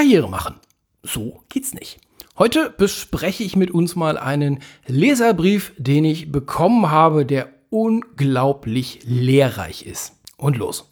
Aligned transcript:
Karriere 0.00 0.30
machen. 0.30 0.54
So 1.02 1.42
geht's 1.50 1.74
nicht. 1.74 1.98
Heute 2.38 2.70
bespreche 2.70 3.44
ich 3.44 3.54
mit 3.54 3.70
uns 3.70 3.96
mal 3.96 4.16
einen 4.16 4.60
Leserbrief, 4.86 5.74
den 5.76 6.06
ich 6.06 6.32
bekommen 6.32 6.90
habe, 6.90 7.26
der 7.26 7.50
unglaublich 7.68 9.00
lehrreich 9.04 9.84
ist. 9.84 10.14
Und 10.38 10.56
los. 10.56 10.88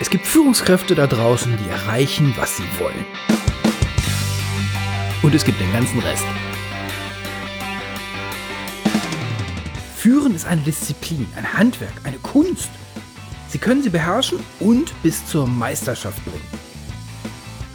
Es 0.00 0.10
gibt 0.10 0.26
Führungskräfte 0.26 0.96
da 0.96 1.06
draußen, 1.06 1.56
die 1.56 1.70
erreichen, 1.70 2.34
was 2.36 2.56
sie 2.56 2.64
wollen. 2.80 3.06
Und 5.22 5.32
es 5.32 5.44
gibt 5.44 5.60
den 5.60 5.72
ganzen 5.72 6.00
Rest. 6.00 6.24
Führen 9.94 10.34
ist 10.34 10.44
eine 10.44 10.62
Disziplin, 10.62 11.28
ein 11.36 11.56
Handwerk, 11.56 11.94
eine 12.02 12.18
Kunst. 12.18 12.70
Sie 13.46 13.58
können 13.58 13.84
sie 13.84 13.90
beherrschen 13.90 14.40
und 14.58 14.92
bis 15.04 15.24
zur 15.24 15.46
Meisterschaft 15.46 16.20
bringen. 16.24 16.71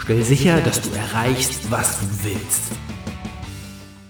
Stell 0.08 0.24
sicher, 0.24 0.62
dass 0.62 0.80
du 0.80 0.90
erreichst, 0.96 1.70
was 1.70 2.00
du 2.00 2.06
willst. 2.24 2.72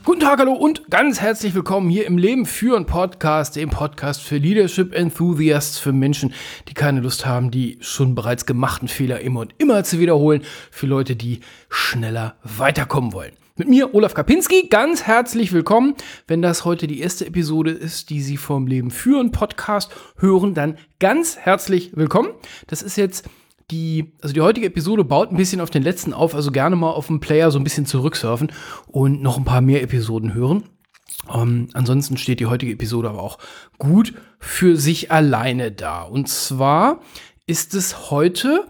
Guten 0.06 0.20
Tag, 0.20 0.38
hallo 0.38 0.54
und 0.54 0.92
ganz 0.92 1.20
herzlich 1.20 1.56
willkommen 1.56 1.90
hier 1.90 2.06
im 2.06 2.20
Leben 2.20 2.46
führen 2.46 2.86
Podcast, 2.86 3.56
dem 3.56 3.72
Podcast 3.72 4.22
für 4.22 4.38
Leadership 4.38 4.94
Enthusiasts, 4.94 5.80
für 5.80 5.94
Menschen, 5.94 6.36
die 6.68 6.76
keine 6.76 7.00
Lust 7.02 7.26
haben, 7.26 7.50
die 7.50 7.80
schon 7.82 8.14
bereits 8.14 8.46
gemachten 8.46 8.88
Fehler 8.88 9.22
immer 9.22 9.40
und 9.40 9.56
immer 9.58 9.84
zu 9.84 10.00
wiederholen, 10.00 10.44
für 10.70 10.86
Leute, 10.86 11.16
die 11.16 11.40
schneller 11.68 12.36
weiterkommen 12.44 13.12
wollen. 13.12 13.34
Mit 13.56 13.68
mir, 13.68 13.96
Olaf 13.96 14.14
Kapinski, 14.14 14.68
ganz 14.70 15.02
herzlich 15.02 15.52
willkommen. 15.52 15.96
Wenn 16.28 16.44
das 16.44 16.64
heute 16.64 16.86
die 16.86 17.00
erste 17.00 17.26
Episode 17.26 17.72
ist, 17.72 18.12
die 18.12 18.22
Sie 18.22 18.38
vom 18.38 18.68
Leben 18.68 18.92
führen 18.92 19.32
Podcast 19.32 19.92
hören, 20.20 20.54
dann 20.54 20.78
ganz 21.00 21.38
herzlich 21.38 21.94
willkommen. 21.96 22.30
Das 22.68 22.84
ist 22.84 22.98
jetzt 22.98 23.28
die, 23.72 24.14
also 24.22 24.34
die 24.34 24.42
heutige 24.42 24.68
Episode 24.68 25.04
baut 25.04 25.32
ein 25.32 25.38
bisschen 25.38 25.62
auf 25.62 25.70
den 25.70 25.84
letzten 25.84 26.14
auf, 26.14 26.36
also 26.36 26.52
gerne 26.52 26.76
mal 26.76 26.92
auf 26.92 27.08
dem 27.08 27.20
Player 27.20 27.52
so 27.52 27.60
ein 27.60 27.64
bisschen 27.64 27.86
zurücksurfen 27.86 28.52
und 28.88 29.22
noch 29.22 29.38
ein 29.38 29.46
paar 29.46 29.62
mehr 29.62 29.84
Episoden 29.84 30.34
hören. 30.34 30.64
Ähm, 31.34 31.70
ansonsten 31.74 32.18
steht 32.18 32.40
die 32.40 32.46
heutige 32.46 32.74
Episode 32.74 33.10
aber 33.10 33.22
auch 33.22 33.40
gut 33.78 34.14
für 34.40 34.78
sich 34.78 35.12
alleine 35.12 35.72
da. 35.72 36.04
Und 36.04 36.30
zwar 36.30 37.02
ist 37.46 37.74
es 37.74 38.12
heute 38.12 38.66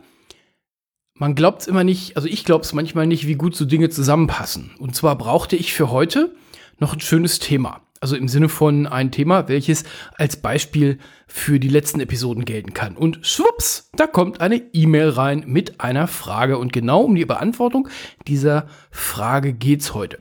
man 1.20 1.36
glaubt 1.36 1.62
es 1.62 1.68
immer 1.68 1.84
nicht, 1.84 2.16
also 2.16 2.28
ich 2.28 2.46
glaube 2.46 2.64
es 2.64 2.74
manchmal 2.74 3.08
nicht, 3.08 3.28
wie 3.28 3.36
gut 3.36 3.56
so 3.56 3.66
Dinge 3.66 3.90
zusammenpassen. 3.90 4.72
Und 4.78 4.96
zwar 4.96 5.18
brauchte 5.18 5.56
ich 5.56 5.74
für 5.74 5.90
heute 5.90 6.36
noch 6.80 6.94
ein 6.94 7.00
schönes 7.00 7.40
Thema. 7.40 7.82
Also 8.00 8.16
im 8.16 8.28
Sinne 8.28 8.50
von 8.50 8.88
ein 8.88 9.12
Thema, 9.12 9.48
welches 9.48 9.84
als 10.16 10.38
Beispiel 10.38 11.00
für 11.28 11.60
die 11.60 11.70
letzten 11.70 12.00
Episoden 12.00 12.46
gelten 12.46 12.74
kann. 12.74 12.96
Und 12.96 13.20
schwupps, 13.26 13.90
da 13.94 14.08
kommt 14.08 14.40
eine 14.40 14.58
E-Mail 14.74 15.10
rein 15.10 15.44
mit 15.48 15.82
einer 15.82 16.08
Frage. 16.08 16.58
Und 16.58 16.74
genau 16.74 17.02
um 17.02 17.16
die 17.16 17.26
Beantwortung 17.26 17.90
dieser 18.28 18.68
Frage 18.92 19.54
geht's 19.54 19.94
heute. 19.94 20.20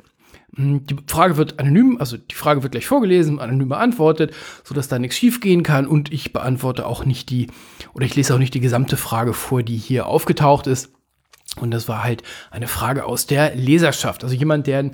Hm, 0.56 0.86
die 0.86 0.96
Frage 1.06 1.36
wird 1.36 1.60
anonym, 1.60 1.98
also 2.00 2.16
die 2.16 2.34
Frage 2.34 2.62
wird 2.62 2.72
gleich 2.72 2.86
vorgelesen, 2.86 3.38
anonym 3.38 3.68
beantwortet, 3.68 4.32
sodass 4.64 4.88
da 4.88 4.98
nichts 4.98 5.16
schiefgehen 5.16 5.62
kann 5.62 5.86
und 5.86 6.12
ich 6.12 6.32
beantworte 6.32 6.86
auch 6.86 7.04
nicht 7.04 7.30
die, 7.30 7.48
oder 7.92 8.06
ich 8.06 8.16
lese 8.16 8.34
auch 8.34 8.38
nicht 8.38 8.54
die 8.54 8.60
gesamte 8.60 8.96
Frage 8.96 9.34
vor, 9.34 9.62
die 9.62 9.76
hier 9.76 10.06
aufgetaucht 10.06 10.66
ist. 10.66 10.92
Und 11.60 11.70
das 11.70 11.88
war 11.88 12.04
halt 12.04 12.22
eine 12.50 12.68
Frage 12.68 13.04
aus 13.04 13.26
der 13.26 13.54
Leserschaft. 13.54 14.24
Also 14.24 14.34
jemand, 14.34 14.66
der, 14.66 14.90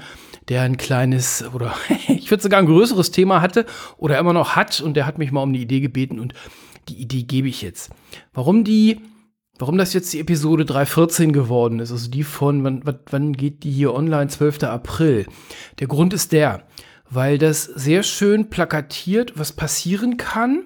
der 0.53 0.62
ein 0.62 0.77
kleines 0.77 1.42
oder 1.55 1.75
ich 2.08 2.31
würde 2.31 2.42
sogar 2.42 2.61
ein 2.61 2.67
größeres 2.67 3.11
Thema 3.11 3.41
hatte 3.41 3.64
oder 3.97 4.19
immer 4.19 4.34
noch 4.34 4.55
hat 4.55 4.83
und 4.83 4.94
der 4.94 5.06
hat 5.06 5.17
mich 5.17 5.33
mal 5.33 5.42
um 5.42 5.48
eine 5.48 5.59
Idee 5.59 5.81
gebeten 5.81 6.20
und 6.20 6.34
die 6.91 7.00
Idee 7.00 7.22
gebe 7.22 7.48
ich 7.48 7.62
jetzt. 7.62 7.91
Warum 8.34 8.62
die 8.62 9.00
Warum 9.59 9.78
das 9.78 9.92
jetzt 9.92 10.12
die 10.12 10.19
Episode 10.19 10.64
314 10.64 11.33
geworden 11.33 11.78
ist, 11.78 11.92
also 11.92 12.11
die 12.11 12.25
von, 12.25 12.64
wann, 12.64 12.83
wann 13.11 13.33
geht 13.33 13.62
die 13.62 13.70
hier 13.70 13.94
online? 13.94 14.27
12. 14.27 14.64
April. 14.64 15.27
Der 15.78 15.86
Grund 15.86 16.12
ist 16.14 16.33
der, 16.33 16.64
weil 17.09 17.39
das 17.39 17.64
sehr 17.64 18.03
schön 18.03 18.50
plakatiert, 18.50 19.38
was 19.38 19.53
passieren 19.53 20.16
kann, 20.16 20.65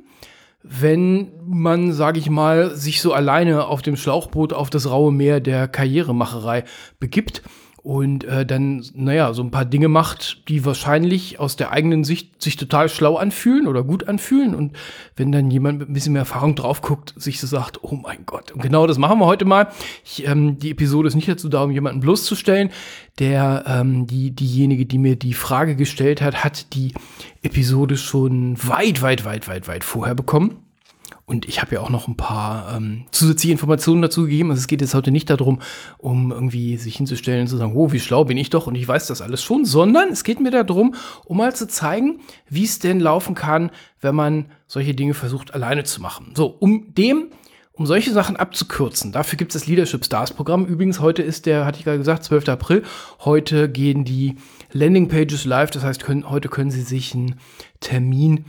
wenn 0.63 1.33
man, 1.45 1.93
sage 1.93 2.19
ich 2.19 2.31
mal, 2.31 2.75
sich 2.75 3.03
so 3.03 3.13
alleine 3.13 3.67
auf 3.67 3.83
dem 3.83 3.97
Schlauchboot 3.97 4.55
auf 4.55 4.71
das 4.71 4.89
raue 4.89 5.13
Meer 5.13 5.41
der 5.41 5.69
Karrieremacherei 5.69 6.65
begibt 6.99 7.43
und 7.87 8.25
äh, 8.25 8.45
dann, 8.45 8.85
naja, 8.95 9.33
so 9.33 9.45
ein 9.45 9.53
paar 9.53 9.65
Dinge 9.65 9.87
macht, 9.87 10.49
die 10.49 10.65
wahrscheinlich 10.65 11.39
aus 11.39 11.55
der 11.55 11.71
eigenen 11.71 12.03
Sicht 12.03 12.43
sich 12.43 12.57
total 12.57 12.89
schlau 12.89 13.15
anfühlen 13.15 13.69
oder 13.69 13.85
gut 13.85 14.09
anfühlen. 14.09 14.57
Und 14.57 14.77
wenn 15.15 15.31
dann 15.31 15.53
jemand 15.53 15.79
mit 15.79 15.89
ein 15.89 15.93
bisschen 15.93 16.15
mehr 16.15 16.23
Erfahrung 16.23 16.57
drauf 16.57 16.83
guckt, 16.83 17.15
sich 17.17 17.39
so 17.39 17.47
sagt, 17.47 17.85
oh 17.85 17.95
mein 17.95 18.27
Gott, 18.27 18.51
und 18.51 18.61
genau 18.61 18.89
das 18.89 18.99
machen 18.99 19.21
wir 19.21 19.27
heute 19.27 19.45
mal. 19.45 19.69
Ich, 20.05 20.27
ähm, 20.27 20.59
die 20.59 20.73
Episode 20.73 21.07
ist 21.07 21.15
nicht 21.15 21.29
dazu 21.29 21.49
da, 21.49 21.63
um 21.63 21.71
jemanden 21.71 22.01
bloßzustellen. 22.01 22.71
Der, 23.21 23.63
ähm, 23.69 24.09
die, 24.09 24.33
diejenige, 24.33 24.85
die 24.85 24.99
mir 24.99 25.15
die 25.15 25.33
Frage 25.33 25.77
gestellt 25.77 26.21
hat, 26.21 26.43
hat 26.43 26.75
die 26.75 26.93
Episode 27.43 27.97
schon 27.97 28.57
weit, 28.67 29.01
weit, 29.01 29.25
weit, 29.25 29.47
weit, 29.47 29.69
weit 29.69 29.85
vorher 29.85 30.17
bekommen. 30.17 30.66
Und 31.29 31.45
ich 31.47 31.61
habe 31.61 31.75
ja 31.75 31.81
auch 31.81 31.91
noch 31.91 32.07
ein 32.07 32.17
paar 32.17 32.77
ähm, 32.77 33.05
zusätzliche 33.11 33.51
Informationen 33.51 34.01
dazu 34.01 34.23
gegeben. 34.23 34.51
Also 34.51 34.61
es 34.61 34.69
geht 34.69 34.81
jetzt 34.81 34.95
heute 34.95 35.11
nicht 35.11 35.29
darum, 35.29 35.61
um 35.99 36.31
irgendwie 36.31 36.77
sich 36.77 36.97
hinzustellen 36.97 37.43
und 37.43 37.47
zu 37.49 37.57
sagen, 37.57 37.73
oh, 37.75 37.91
wie 37.91 37.99
schlau 37.99 38.25
bin 38.25 38.39
ich 38.39 38.49
doch 38.49 38.69
und 38.69 38.77
ich 38.77 38.87
weiß 38.87 39.09
das 39.09 39.21
alles 39.23 39.43
schon, 39.43 39.65
sondern 39.65 40.11
es 40.11 40.23
geht 40.23 40.39
mir 40.39 40.53
darum, 40.53 40.95
um 41.25 41.39
mal 41.39 41.55
zu 41.55 41.67
zeigen, 41.67 42.21
wie 42.49 42.63
es 42.63 42.79
denn 42.79 43.01
laufen 43.01 43.35
kann, 43.35 43.73
wenn 44.01 44.15
man 44.15 44.47
solche 44.69 44.95
Dinge 44.95 45.15
versucht 45.15 45.53
alleine 45.53 45.83
zu 45.83 46.01
machen. 46.01 46.33
So, 46.37 46.47
um 46.47 46.95
dem 46.95 47.31
um 47.73 47.85
solche 47.85 48.13
Sachen 48.13 48.37
abzukürzen, 48.37 49.13
dafür 49.13 49.37
gibt 49.37 49.55
es 49.55 49.61
das 49.61 49.69
Leadership 49.69 50.03
Stars 50.05 50.33
Programm. 50.33 50.65
Übrigens, 50.65 51.01
heute 51.01 51.23
ist 51.23 51.45
der, 51.45 51.67
hatte 51.67 51.79
ich 51.79 51.85
gerade 51.85 51.99
gesagt, 51.99 52.25
12. 52.25 52.49
April. 52.49 52.83
Heute 53.23 53.69
gehen 53.69 54.05
die 54.05 54.37
Landing 54.73 55.09
Pages 55.09 55.45
live. 55.45 55.71
Das 55.73 55.83
heißt, 55.83 56.03
können, 56.03 56.31
heute 56.31 56.49
können 56.49 56.71
Sie 56.71 56.81
sich 56.81 57.15
einen 57.15 57.35
Termin 57.81 58.47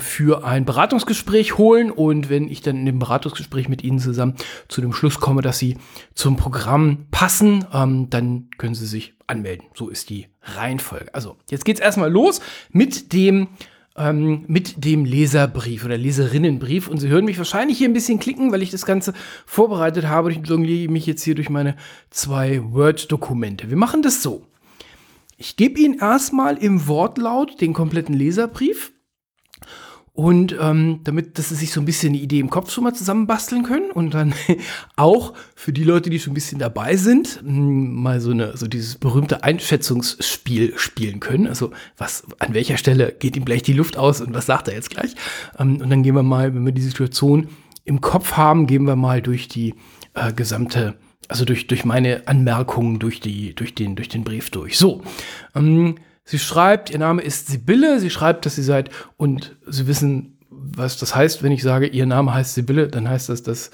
für 0.00 0.44
ein 0.44 0.64
Beratungsgespräch 0.64 1.58
holen. 1.58 1.90
Und 1.90 2.28
wenn 2.28 2.48
ich 2.48 2.60
dann 2.60 2.76
in 2.76 2.86
dem 2.86 2.98
Beratungsgespräch 2.98 3.68
mit 3.68 3.82
Ihnen 3.82 3.98
zusammen 3.98 4.34
zu 4.68 4.80
dem 4.80 4.92
Schluss 4.92 5.20
komme, 5.20 5.42
dass 5.42 5.58
Sie 5.58 5.76
zum 6.14 6.36
Programm 6.36 7.06
passen, 7.10 7.64
ähm, 7.72 8.10
dann 8.10 8.48
können 8.58 8.74
Sie 8.74 8.86
sich 8.86 9.14
anmelden. 9.26 9.66
So 9.74 9.88
ist 9.88 10.10
die 10.10 10.26
Reihenfolge. 10.42 11.14
Also, 11.14 11.36
jetzt 11.50 11.64
geht's 11.64 11.80
erstmal 11.80 12.10
los 12.10 12.40
mit 12.70 13.12
dem 13.12 13.48
ähm, 13.96 14.44
mit 14.46 14.84
dem 14.84 15.04
Leserbrief 15.04 15.84
oder 15.84 15.98
Leserinnenbrief. 15.98 16.88
Und 16.88 16.98
Sie 16.98 17.08
hören 17.08 17.24
mich 17.24 17.38
wahrscheinlich 17.38 17.78
hier 17.78 17.88
ein 17.88 17.92
bisschen 17.92 18.18
klicken, 18.18 18.52
weil 18.52 18.62
ich 18.62 18.70
das 18.70 18.86
Ganze 18.86 19.12
vorbereitet 19.46 20.08
habe. 20.08 20.32
Ich 20.32 20.38
jongliere 20.44 20.90
mich 20.90 21.06
jetzt 21.06 21.22
hier 21.22 21.34
durch 21.34 21.50
meine 21.50 21.76
zwei 22.10 22.62
Word-Dokumente. 22.72 23.70
Wir 23.70 23.76
machen 23.76 24.02
das 24.02 24.22
so. 24.22 24.46
Ich 25.36 25.56
gebe 25.56 25.80
Ihnen 25.80 25.98
erstmal 25.98 26.56
im 26.56 26.86
Wortlaut 26.86 27.60
den 27.60 27.72
kompletten 27.72 28.14
Leserbrief. 28.14 28.91
Und 30.14 30.54
ähm, 30.60 31.00
damit, 31.04 31.38
dass 31.38 31.48
sie 31.48 31.54
sich 31.54 31.72
so 31.72 31.80
ein 31.80 31.86
bisschen 31.86 32.12
die 32.12 32.22
Idee 32.22 32.40
im 32.40 32.50
Kopf 32.50 32.70
schon 32.70 32.84
mal 32.84 32.92
zusammenbasteln 32.92 33.62
können 33.62 33.90
und 33.90 34.12
dann 34.12 34.34
auch 34.96 35.32
für 35.54 35.72
die 35.72 35.84
Leute, 35.84 36.10
die 36.10 36.18
schon 36.18 36.32
ein 36.32 36.34
bisschen 36.34 36.58
dabei 36.58 36.96
sind, 36.96 37.40
hm, 37.42 37.94
mal 37.94 38.20
so 38.20 38.30
eine, 38.30 38.54
so 38.54 38.66
dieses 38.66 38.96
berühmte 38.96 39.42
Einschätzungsspiel 39.42 40.74
spielen 40.76 41.18
können. 41.18 41.46
Also 41.46 41.70
was, 41.96 42.24
an 42.40 42.52
welcher 42.52 42.76
Stelle 42.76 43.16
geht 43.18 43.36
ihm 43.36 43.46
gleich 43.46 43.62
die 43.62 43.72
Luft 43.72 43.96
aus 43.96 44.20
und 44.20 44.34
was 44.34 44.44
sagt 44.44 44.68
er 44.68 44.74
jetzt 44.74 44.90
gleich? 44.90 45.14
Ähm, 45.58 45.80
und 45.80 45.88
dann 45.88 46.02
gehen 46.02 46.14
wir 46.14 46.22
mal, 46.22 46.54
wenn 46.54 46.66
wir 46.66 46.72
die 46.72 46.82
Situation 46.82 47.48
im 47.84 48.02
Kopf 48.02 48.32
haben, 48.32 48.66
gehen 48.66 48.86
wir 48.86 48.96
mal 48.96 49.22
durch 49.22 49.48
die 49.48 49.74
äh, 50.14 50.32
gesamte 50.34 50.94
also 51.28 51.46
durch, 51.46 51.66
durch 51.66 51.86
meine 51.86 52.26
Anmerkungen 52.26 52.98
durch, 52.98 53.20
die, 53.20 53.54
durch, 53.54 53.74
den, 53.74 53.96
durch 53.96 54.10
den 54.10 54.22
Brief 54.22 54.50
durch. 54.50 54.76
So, 54.76 55.00
ähm, 55.54 55.94
Sie 56.24 56.38
schreibt, 56.38 56.90
ihr 56.90 56.98
Name 56.98 57.22
ist 57.22 57.48
Sibylle, 57.48 57.98
sie 57.98 58.10
schreibt, 58.10 58.46
dass 58.46 58.56
sie 58.56 58.62
seid 58.62 58.90
und 59.16 59.56
sie 59.66 59.86
wissen, 59.86 60.38
was 60.50 60.96
das 60.96 61.14
heißt, 61.14 61.42
wenn 61.42 61.52
ich 61.52 61.62
sage, 61.62 61.86
ihr 61.86 62.06
Name 62.06 62.32
heißt 62.32 62.54
Sibylle, 62.54 62.88
dann 62.88 63.08
heißt 63.08 63.28
das, 63.28 63.42
dass 63.42 63.70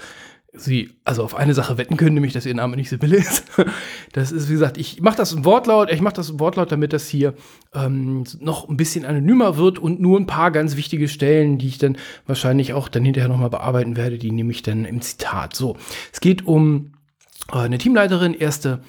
sie 0.53 0.91
also 1.05 1.23
auf 1.23 1.35
eine 1.35 1.55
Sache 1.55 1.77
wetten 1.77 1.97
können, 1.97 2.15
nämlich 2.15 2.33
dass 2.33 2.47
ihr 2.47 2.55
Name 2.55 2.77
nicht 2.77 2.89
Sibylle 2.89 3.17
ist. 3.17 3.45
Das 4.13 4.33
ist, 4.33 4.49
wie 4.49 4.55
gesagt, 4.55 4.79
ich 4.79 5.03
mache 5.03 5.19
das 5.19 5.33
im 5.33 5.45
Wortlaut, 5.45 5.93
ich 5.93 6.01
mache 6.01 6.15
das 6.15 6.31
im 6.31 6.41
Wortlaut, 6.41 6.73
damit 6.73 6.95
das 6.95 7.09
hier 7.09 7.35
ähm, 7.75 8.25
noch 8.41 8.69
ein 8.69 8.79
bisschen 8.79 9.05
anonymer 9.05 9.59
wird 9.59 9.79
und 9.79 10.01
nur 10.01 10.19
ein 10.19 10.27
paar 10.27 10.51
ganz 10.51 10.77
wichtige 10.77 11.09
Stellen, 11.09 11.59
die 11.59 11.69
ich 11.69 11.77
dann 11.77 11.99
wahrscheinlich 12.27 12.73
auch 12.73 12.89
dann 12.89 13.05
hinterher 13.05 13.29
nochmal 13.29 13.51
bearbeiten 13.51 13.97
werde, 13.97 14.17
die 14.17 14.33
nehme 14.33 14.51
ich 14.51 14.63
dann 14.63 14.87
im 14.87 15.03
Zitat. 15.03 15.55
So, 15.55 15.77
es 16.11 16.21
geht 16.21 16.47
um 16.47 16.93
äh, 17.53 17.59
eine 17.59 17.77
Teamleiterin, 17.79 18.33
erste 18.33 18.81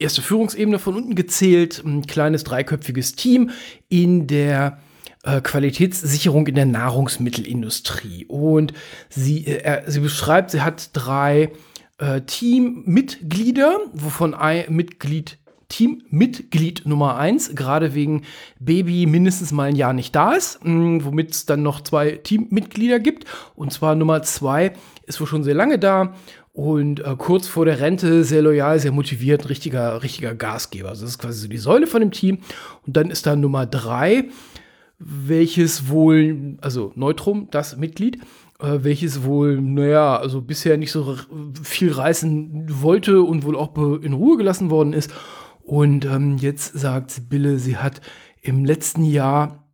erste 0.00 0.22
Führungsebene 0.22 0.78
von 0.78 0.96
unten 0.96 1.14
gezählt, 1.14 1.82
ein 1.84 2.06
kleines 2.06 2.42
dreiköpfiges 2.44 3.14
Team 3.14 3.50
in 3.88 4.26
der 4.26 4.78
äh, 5.22 5.40
Qualitätssicherung 5.40 6.46
in 6.46 6.54
der 6.54 6.66
Nahrungsmittelindustrie. 6.66 8.24
Und 8.26 8.72
sie, 9.08 9.46
äh, 9.46 9.82
sie 9.86 10.00
beschreibt, 10.00 10.50
sie 10.50 10.62
hat 10.62 10.90
drei 10.94 11.52
äh, 11.98 12.22
Teammitglieder, 12.22 13.78
wovon 13.92 14.34
ein 14.34 14.64
Mitglied 14.74 15.38
Teammitglied 15.68 16.84
Nummer 16.84 17.16
eins 17.16 17.54
gerade 17.54 17.94
wegen 17.94 18.22
Baby 18.58 19.06
mindestens 19.06 19.52
mal 19.52 19.68
ein 19.68 19.76
Jahr 19.76 19.92
nicht 19.92 20.14
da 20.16 20.32
ist, 20.32 20.64
mh, 20.64 21.04
womit 21.04 21.30
es 21.30 21.46
dann 21.46 21.62
noch 21.62 21.80
zwei 21.80 22.12
Teammitglieder 22.16 22.98
gibt. 22.98 23.24
Und 23.54 23.72
zwar 23.72 23.94
Nummer 23.94 24.22
zwei 24.22 24.72
ist 25.06 25.20
wohl 25.20 25.28
schon 25.28 25.44
sehr 25.44 25.54
lange 25.54 25.78
da 25.78 26.14
und 26.52 27.00
äh, 27.00 27.14
kurz 27.16 27.46
vor 27.46 27.64
der 27.64 27.80
Rente 27.80 28.24
sehr 28.24 28.42
loyal, 28.42 28.78
sehr 28.80 28.92
motiviert, 28.92 29.48
richtiger, 29.48 30.02
richtiger 30.02 30.34
Gasgeber. 30.34 30.88
Also 30.88 31.02
das 31.02 31.12
ist 31.12 31.18
quasi 31.18 31.40
so 31.40 31.48
die 31.48 31.58
Säule 31.58 31.86
von 31.86 32.00
dem 32.00 32.10
Team. 32.10 32.38
Und 32.86 32.96
dann 32.96 33.10
ist 33.10 33.26
da 33.26 33.36
Nummer 33.36 33.66
drei, 33.66 34.24
welches 34.98 35.88
wohl, 35.88 36.58
also 36.60 36.92
Neutrum, 36.96 37.48
das 37.50 37.76
Mitglied, 37.76 38.20
äh, 38.58 38.78
welches 38.82 39.22
wohl, 39.22 39.60
naja, 39.60 40.16
also 40.16 40.42
bisher 40.42 40.76
nicht 40.76 40.92
so 40.92 41.16
viel 41.62 41.92
reißen 41.92 42.82
wollte 42.82 43.22
und 43.22 43.44
wohl 43.44 43.56
auch 43.56 43.76
in 44.02 44.12
Ruhe 44.12 44.36
gelassen 44.36 44.70
worden 44.70 44.92
ist. 44.92 45.12
Und 45.62 46.04
ähm, 46.04 46.36
jetzt 46.36 46.78
sagt 46.78 47.12
Sibylle, 47.12 47.58
sie 47.58 47.76
hat 47.76 48.00
im 48.42 48.64
letzten 48.64 49.04
Jahr 49.04 49.68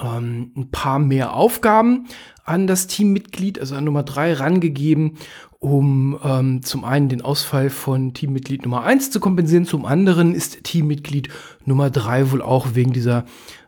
ähm, 0.00 0.52
ein 0.56 0.70
paar 0.70 0.98
mehr 0.98 1.34
Aufgaben 1.34 2.06
an 2.44 2.66
das 2.66 2.86
Teammitglied, 2.86 3.60
also 3.60 3.74
an 3.74 3.84
Nummer 3.84 4.02
drei, 4.02 4.32
rangegeben, 4.32 5.18
um 5.60 6.18
ähm, 6.22 6.62
zum 6.62 6.84
einen 6.84 7.08
den 7.08 7.22
Ausfall 7.22 7.70
von 7.70 8.14
Teammitglied 8.14 8.62
Nummer 8.62 8.84
eins 8.84 9.10
zu 9.10 9.18
kompensieren, 9.18 9.64
zum 9.64 9.84
anderen 9.84 10.34
ist 10.34 10.62
Teammitglied 10.64 11.28
Nummer 11.64 11.90
drei 11.90 12.30
wohl 12.30 12.42
auch 12.42 12.74
wegen 12.74 12.92
dieser 12.92 13.24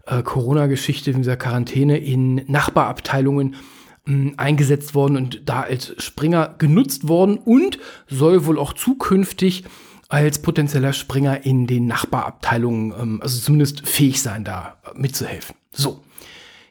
äh, 0.06 0.22
Corona-Geschichte, 0.22 1.10
wegen 1.10 1.22
dieser 1.22 1.36
Quarantäne 1.36 1.98
in 1.98 2.42
Nachbarabteilungen 2.46 3.56
mh, 4.04 4.32
eingesetzt 4.36 4.94
worden 4.94 5.16
und 5.16 5.42
da 5.48 5.62
als 5.62 5.94
Springer 5.98 6.54
genutzt 6.58 7.08
worden 7.08 7.38
und 7.38 7.78
soll 8.06 8.46
wohl 8.46 8.58
auch 8.58 8.72
zukünftig 8.72 9.64
als 10.08 10.42
potenzieller 10.42 10.92
Springer 10.92 11.44
in 11.44 11.66
den 11.66 11.86
Nachbarabteilungen, 11.86 12.94
ähm, 13.00 13.20
also 13.22 13.40
zumindest 13.40 13.88
fähig 13.88 14.22
sein, 14.22 14.44
da 14.44 14.76
mitzuhelfen. 14.94 15.56
So. 15.72 16.02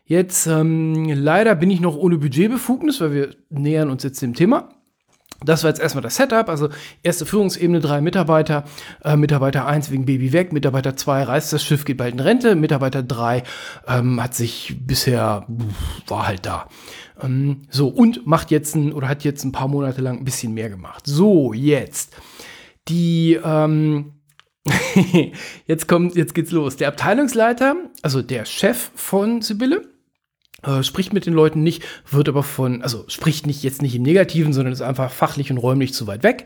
Jetzt, 0.05 0.47
ähm, 0.47 1.07
leider 1.09 1.53
bin 1.53 1.69
ich 1.69 1.81
noch 1.81 1.95
ohne 1.95 2.17
Budgetbefugnis, 2.17 2.99
weil 2.99 3.13
wir 3.13 3.35
nähern 3.49 3.91
uns 3.91 4.01
jetzt 4.01 4.21
dem 4.23 4.33
Thema. 4.33 4.69
Das 5.43 5.63
war 5.63 5.69
jetzt 5.69 5.79
erstmal 5.79 6.01
das 6.01 6.17
Setup, 6.17 6.49
also 6.49 6.69
erste 7.01 7.25
Führungsebene, 7.25 7.79
drei 7.79 8.01
Mitarbeiter, 8.01 8.65
äh, 9.03 9.15
Mitarbeiter 9.15 9.65
1 9.65 9.89
wegen 9.89 10.05
Baby 10.05 10.33
weg, 10.33 10.51
Mitarbeiter 10.51 10.97
2 10.97 11.23
reist 11.23 11.53
das 11.53 11.63
Schiff, 11.63 11.85
geht 11.85 11.97
bald 11.97 12.13
in 12.13 12.19
Rente, 12.19 12.55
Mitarbeiter 12.55 13.03
3 13.03 13.43
ähm, 13.87 14.21
hat 14.21 14.35
sich 14.35 14.75
bisher, 14.85 15.45
war 16.07 16.27
halt 16.27 16.45
da. 16.45 16.67
Ähm, 17.21 17.63
so, 17.69 17.87
und 17.87 18.27
macht 18.27 18.51
jetzt 18.51 18.75
ein, 18.75 18.91
oder 18.91 19.07
hat 19.07 19.23
jetzt 19.23 19.43
ein 19.43 19.51
paar 19.51 19.67
Monate 19.67 20.01
lang 20.01 20.17
ein 20.17 20.25
bisschen 20.25 20.53
mehr 20.53 20.69
gemacht. 20.69 21.05
So, 21.05 21.53
jetzt. 21.53 22.15
Die, 22.89 23.39
ähm, 23.43 24.13
jetzt 25.67 25.87
kommt, 25.87 26.15
jetzt 26.15 26.33
geht's 26.33 26.51
los. 26.51 26.75
Der 26.75 26.89
Abteilungsleiter, 26.89 27.75
also 28.01 28.21
der 28.21 28.45
Chef 28.45 28.91
von 28.95 29.41
Sibylle, 29.41 29.88
äh, 30.63 30.83
spricht 30.83 31.13
mit 31.13 31.25
den 31.25 31.33
Leuten 31.33 31.63
nicht, 31.63 31.83
wird 32.09 32.29
aber 32.29 32.43
von, 32.43 32.81
also 32.81 33.05
spricht 33.07 33.47
nicht 33.47 33.63
jetzt 33.63 33.81
nicht 33.81 33.95
im 33.95 34.03
Negativen, 34.03 34.53
sondern 34.53 34.73
ist 34.73 34.81
einfach 34.81 35.11
fachlich 35.11 35.51
und 35.51 35.57
räumlich 35.57 35.93
zu 35.93 36.07
weit 36.07 36.23
weg 36.23 36.45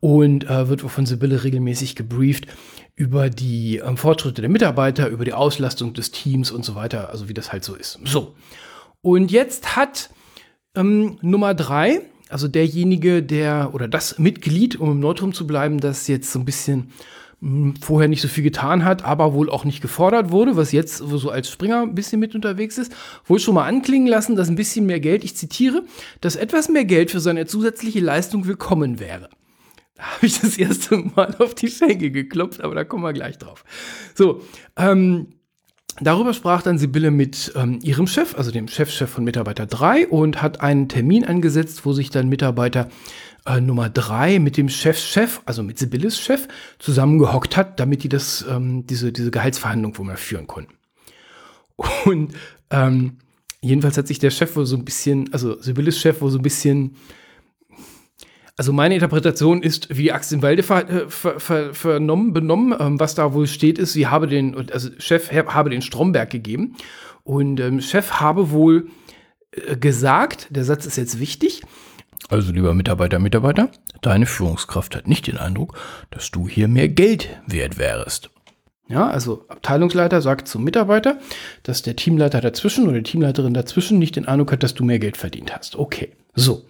und 0.00 0.48
äh, 0.50 0.68
wird 0.68 0.80
von 0.80 1.06
Sibylle 1.06 1.44
regelmäßig 1.44 1.94
gebrieft 1.94 2.46
über 2.96 3.30
die 3.30 3.78
ähm, 3.78 3.96
Fortschritte 3.96 4.42
der 4.42 4.50
Mitarbeiter, 4.50 5.08
über 5.08 5.24
die 5.24 5.32
Auslastung 5.32 5.94
des 5.94 6.10
Teams 6.10 6.50
und 6.50 6.64
so 6.64 6.74
weiter, 6.74 7.10
also 7.10 7.28
wie 7.28 7.34
das 7.34 7.52
halt 7.52 7.64
so 7.64 7.74
ist. 7.74 8.00
So. 8.04 8.34
Und 9.00 9.30
jetzt 9.30 9.76
hat 9.76 10.10
ähm, 10.74 11.18
Nummer 11.22 11.54
drei, 11.54 12.00
also 12.28 12.48
derjenige, 12.48 13.22
der 13.22 13.70
oder 13.74 13.88
das 13.88 14.18
Mitglied, 14.18 14.76
um 14.76 14.90
im 14.90 15.00
Neutrum 15.00 15.32
zu 15.34 15.46
bleiben, 15.46 15.78
das 15.78 16.08
jetzt 16.08 16.32
so 16.32 16.38
ein 16.38 16.44
bisschen 16.44 16.90
vorher 17.80 18.08
nicht 18.08 18.22
so 18.22 18.28
viel 18.28 18.44
getan 18.44 18.84
hat, 18.84 19.04
aber 19.04 19.34
wohl 19.34 19.50
auch 19.50 19.64
nicht 19.64 19.80
gefordert 19.80 20.30
wurde, 20.30 20.56
was 20.56 20.70
jetzt 20.70 20.98
so 20.98 21.30
als 21.30 21.50
Springer 21.50 21.82
ein 21.82 21.94
bisschen 21.94 22.20
mit 22.20 22.36
unterwegs 22.36 22.78
ist, 22.78 22.94
wohl 23.26 23.40
schon 23.40 23.54
mal 23.54 23.66
anklingen 23.66 24.06
lassen, 24.06 24.36
dass 24.36 24.48
ein 24.48 24.54
bisschen 24.54 24.86
mehr 24.86 25.00
Geld, 25.00 25.24
ich 25.24 25.36
zitiere, 25.36 25.82
dass 26.20 26.36
etwas 26.36 26.68
mehr 26.68 26.84
Geld 26.84 27.10
für 27.10 27.20
seine 27.20 27.46
zusätzliche 27.46 28.00
Leistung 28.00 28.46
willkommen 28.46 29.00
wäre. 29.00 29.28
Da 29.96 30.04
habe 30.04 30.26
ich 30.26 30.40
das 30.40 30.56
erste 30.56 30.96
Mal 30.96 31.34
auf 31.38 31.54
die 31.54 31.68
Schenkel 31.68 32.10
geklopft, 32.10 32.60
aber 32.60 32.76
da 32.76 32.84
kommen 32.84 33.02
wir 33.02 33.12
gleich 33.12 33.38
drauf. 33.38 33.64
So, 34.14 34.42
ähm, 34.76 35.26
Darüber 36.00 36.32
sprach 36.32 36.62
dann 36.62 36.78
Sibylle 36.78 37.10
mit 37.10 37.52
ähm, 37.54 37.78
ihrem 37.82 38.06
Chef, 38.06 38.34
also 38.38 38.50
dem 38.50 38.66
Chefchef 38.66 39.10
von 39.10 39.24
Mitarbeiter 39.24 39.66
3 39.66 40.08
und 40.08 40.40
hat 40.40 40.62
einen 40.62 40.88
Termin 40.88 41.24
angesetzt, 41.24 41.84
wo 41.84 41.92
sich 41.92 42.08
dann 42.08 42.30
Mitarbeiter 42.30 42.88
äh, 43.46 43.60
Nummer 43.60 43.88
drei 43.88 44.38
mit 44.38 44.56
dem 44.56 44.68
Chefchef, 44.68 45.40
also 45.44 45.62
mit 45.62 45.78
Sibylles 45.78 46.20
Chef, 46.20 46.48
zusammengehockt 46.78 47.56
hat, 47.56 47.80
damit 47.80 48.02
die 48.02 48.08
das, 48.08 48.44
ähm, 48.48 48.86
diese, 48.86 49.12
diese 49.12 49.30
Gehaltsverhandlung 49.30 49.96
wohl 49.98 50.06
mal 50.06 50.16
führen 50.16 50.46
konnten. 50.46 50.74
Und 52.04 52.32
ähm, 52.70 53.18
jedenfalls 53.60 53.98
hat 53.98 54.06
sich 54.06 54.18
der 54.18 54.30
Chef 54.30 54.54
wohl 54.56 54.66
so 54.66 54.76
ein 54.76 54.84
bisschen, 54.84 55.32
also 55.32 55.60
Sibylles 55.60 55.98
Chef 55.98 56.20
wohl 56.20 56.30
so 56.30 56.38
ein 56.38 56.42
bisschen 56.42 56.96
also 58.56 58.72
meine 58.72 58.94
Interpretation 58.94 59.62
ist, 59.62 59.96
wie 59.96 60.12
Axt 60.12 60.32
im 60.32 60.42
Walde 60.42 60.62
ver, 60.62 60.88
äh, 60.88 61.08
ver, 61.08 61.40
ver, 61.40 61.74
vernommen, 61.74 62.32
benommen, 62.32 62.74
ähm, 62.78 63.00
was 63.00 63.14
da 63.14 63.32
wohl 63.32 63.46
steht, 63.46 63.78
ist, 63.78 63.92
sie 63.92 64.06
habe 64.06 64.26
den, 64.26 64.70
also 64.70 64.90
Chef 64.98 65.32
habe 65.32 65.70
den 65.70 65.82
Stromberg 65.82 66.30
gegeben 66.30 66.76
und 67.24 67.60
ähm, 67.60 67.80
Chef 67.80 68.20
habe 68.20 68.50
wohl 68.50 68.88
äh, 69.52 69.76
gesagt, 69.76 70.48
der 70.50 70.64
Satz 70.64 70.86
ist 70.86 70.96
jetzt 70.96 71.18
wichtig, 71.18 71.62
also 72.28 72.52
lieber 72.52 72.74
Mitarbeiter, 72.74 73.18
Mitarbeiter, 73.18 73.70
deine 74.00 74.26
Führungskraft 74.26 74.96
hat 74.96 75.08
nicht 75.08 75.26
den 75.26 75.38
Eindruck, 75.38 75.78
dass 76.10 76.30
du 76.30 76.48
hier 76.48 76.68
mehr 76.68 76.88
Geld 76.88 77.28
wert 77.46 77.78
wärst. 77.78 78.30
Ja, 78.88 79.08
also 79.08 79.44
Abteilungsleiter 79.48 80.20
sagt 80.20 80.48
zum 80.48 80.64
Mitarbeiter, 80.64 81.18
dass 81.62 81.82
der 81.82 81.96
Teamleiter 81.96 82.40
dazwischen 82.40 82.84
oder 82.88 82.98
die 82.98 83.10
Teamleiterin 83.10 83.54
dazwischen 83.54 83.98
nicht 83.98 84.16
den 84.16 84.28
Eindruck 84.28 84.52
hat, 84.52 84.62
dass 84.62 84.74
du 84.74 84.84
mehr 84.84 84.98
Geld 84.98 85.16
verdient 85.16 85.54
hast. 85.56 85.76
Okay, 85.76 86.12
so. 86.34 86.66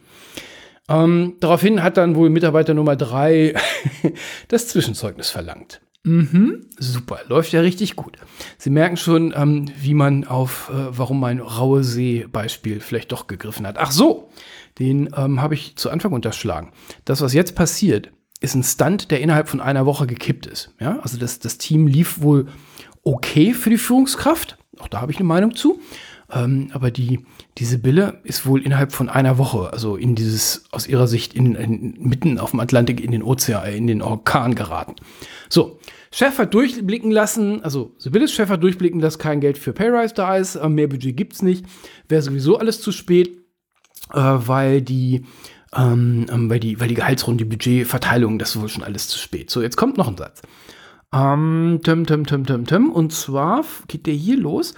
Ähm, 0.88 1.36
daraufhin 1.40 1.82
hat 1.82 1.96
dann 1.96 2.14
wohl 2.16 2.30
Mitarbeiter 2.30 2.74
Nummer 2.74 2.96
drei 2.96 3.54
das 4.48 4.68
Zwischenzeugnis 4.68 5.30
verlangt. 5.30 5.80
Mhm, 6.04 6.66
super, 6.78 7.20
läuft 7.28 7.52
ja 7.52 7.60
richtig 7.60 7.94
gut. 7.94 8.16
Sie 8.58 8.70
merken 8.70 8.96
schon, 8.96 9.32
ähm, 9.36 9.70
wie 9.80 9.94
man 9.94 10.24
auf, 10.24 10.68
äh, 10.70 10.98
warum 10.98 11.20
mein 11.20 11.38
raue 11.38 11.84
See-Beispiel 11.84 12.80
vielleicht 12.80 13.12
doch 13.12 13.28
gegriffen 13.28 13.66
hat. 13.66 13.78
Ach 13.78 13.92
so, 13.92 14.28
den 14.78 15.10
ähm, 15.16 15.40
habe 15.40 15.54
ich 15.54 15.76
zu 15.76 15.90
Anfang 15.90 16.12
unterschlagen. 16.12 16.72
Das, 17.04 17.20
was 17.20 17.34
jetzt 17.34 17.54
passiert, 17.54 18.10
ist 18.40 18.54
ein 18.54 18.64
Stunt, 18.64 19.10
der 19.10 19.20
innerhalb 19.20 19.48
von 19.48 19.60
einer 19.60 19.86
Woche 19.86 20.06
gekippt 20.06 20.46
ist. 20.46 20.74
Ja, 20.80 20.98
also 21.00 21.16
das, 21.16 21.38
das 21.38 21.58
Team 21.58 21.86
lief 21.86 22.20
wohl 22.20 22.48
okay 23.04 23.54
für 23.54 23.70
die 23.70 23.78
Führungskraft. 23.78 24.58
Auch 24.78 24.88
da 24.88 25.00
habe 25.00 25.12
ich 25.12 25.18
eine 25.18 25.28
Meinung 25.28 25.54
zu. 25.54 25.80
Ähm, 26.32 26.68
aber 26.72 26.90
die, 26.90 27.20
diese 27.58 27.78
Bille 27.78 28.20
ist 28.24 28.46
wohl 28.46 28.62
innerhalb 28.62 28.92
von 28.92 29.08
einer 29.08 29.36
Woche, 29.38 29.72
also 29.72 29.96
in 29.96 30.14
dieses, 30.14 30.64
aus 30.70 30.86
ihrer 30.86 31.06
Sicht, 31.06 31.34
in, 31.34 31.54
in, 31.54 31.94
mitten 31.98 32.38
auf 32.38 32.52
dem 32.52 32.60
Atlantik 32.60 33.00
in 33.00 33.10
den 33.10 33.22
Ozean, 33.22 33.72
in 33.72 33.86
den 33.86 34.00
Orkan 34.00 34.54
geraten. 34.54 34.96
So, 35.50 35.78
Chef 36.10 36.38
hat 36.38 36.54
durchblicken 36.54 37.10
lassen, 37.10 37.62
also 37.62 37.94
Sibylles 37.98 38.32
Chef 38.32 38.48
hat 38.48 38.62
durchblicken, 38.62 39.00
dass 39.00 39.18
kein 39.18 39.40
Geld 39.40 39.58
für 39.58 39.72
Payrise 39.72 40.14
da 40.14 40.36
ist, 40.36 40.56
äh, 40.56 40.68
mehr 40.68 40.88
Budget 40.88 41.16
gibt 41.16 41.34
es 41.34 41.42
nicht, 41.42 41.66
wäre 42.08 42.22
sowieso 42.22 42.58
alles 42.58 42.80
zu 42.80 42.92
spät 42.92 43.41
äh, 44.12 44.18
weil 44.18 44.82
die 44.82 45.24
ähm, 45.74 46.26
ähm, 46.30 46.50
weil 46.50 46.60
die, 46.60 46.80
weil 46.80 46.88
die 46.88 46.94
Gehaltsrunde, 46.94 47.44
die 47.44 47.50
Budgetverteilung, 47.50 48.38
das 48.38 48.60
wohl 48.60 48.68
schon 48.68 48.82
alles 48.82 49.08
zu 49.08 49.18
spät. 49.18 49.50
So, 49.50 49.62
jetzt 49.62 49.76
kommt 49.76 49.96
noch 49.96 50.08
ein 50.08 50.18
Satz. 50.18 50.42
Ähm, 51.14 51.80
tim, 51.82 52.06
tim, 52.06 52.26
tim, 52.26 52.46
tim, 52.46 52.66
tim. 52.66 52.90
Und 52.90 53.12
zwar 53.12 53.64
geht 53.88 54.06
der 54.06 54.14
hier 54.14 54.36
los. 54.36 54.74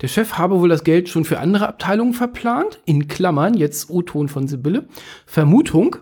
Der 0.00 0.08
Chef 0.08 0.34
habe 0.34 0.60
wohl 0.60 0.68
das 0.68 0.84
Geld 0.84 1.08
schon 1.08 1.24
für 1.24 1.38
andere 1.40 1.68
Abteilungen 1.68 2.14
verplant. 2.14 2.80
In 2.84 3.08
Klammern, 3.08 3.54
jetzt 3.54 3.88
O-Ton 3.90 4.28
von 4.28 4.48
Sibylle. 4.48 4.86
Vermutung, 5.24 5.96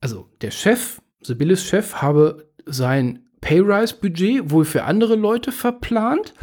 also 0.00 0.28
der 0.42 0.50
Chef, 0.50 1.00
Sibylles 1.22 1.64
Chef, 1.64 1.96
habe 1.96 2.48
sein 2.66 3.24
Payrise-Budget 3.40 4.50
wohl 4.50 4.64
für 4.64 4.84
andere 4.84 5.16
Leute 5.16 5.50
verplant. 5.52 6.34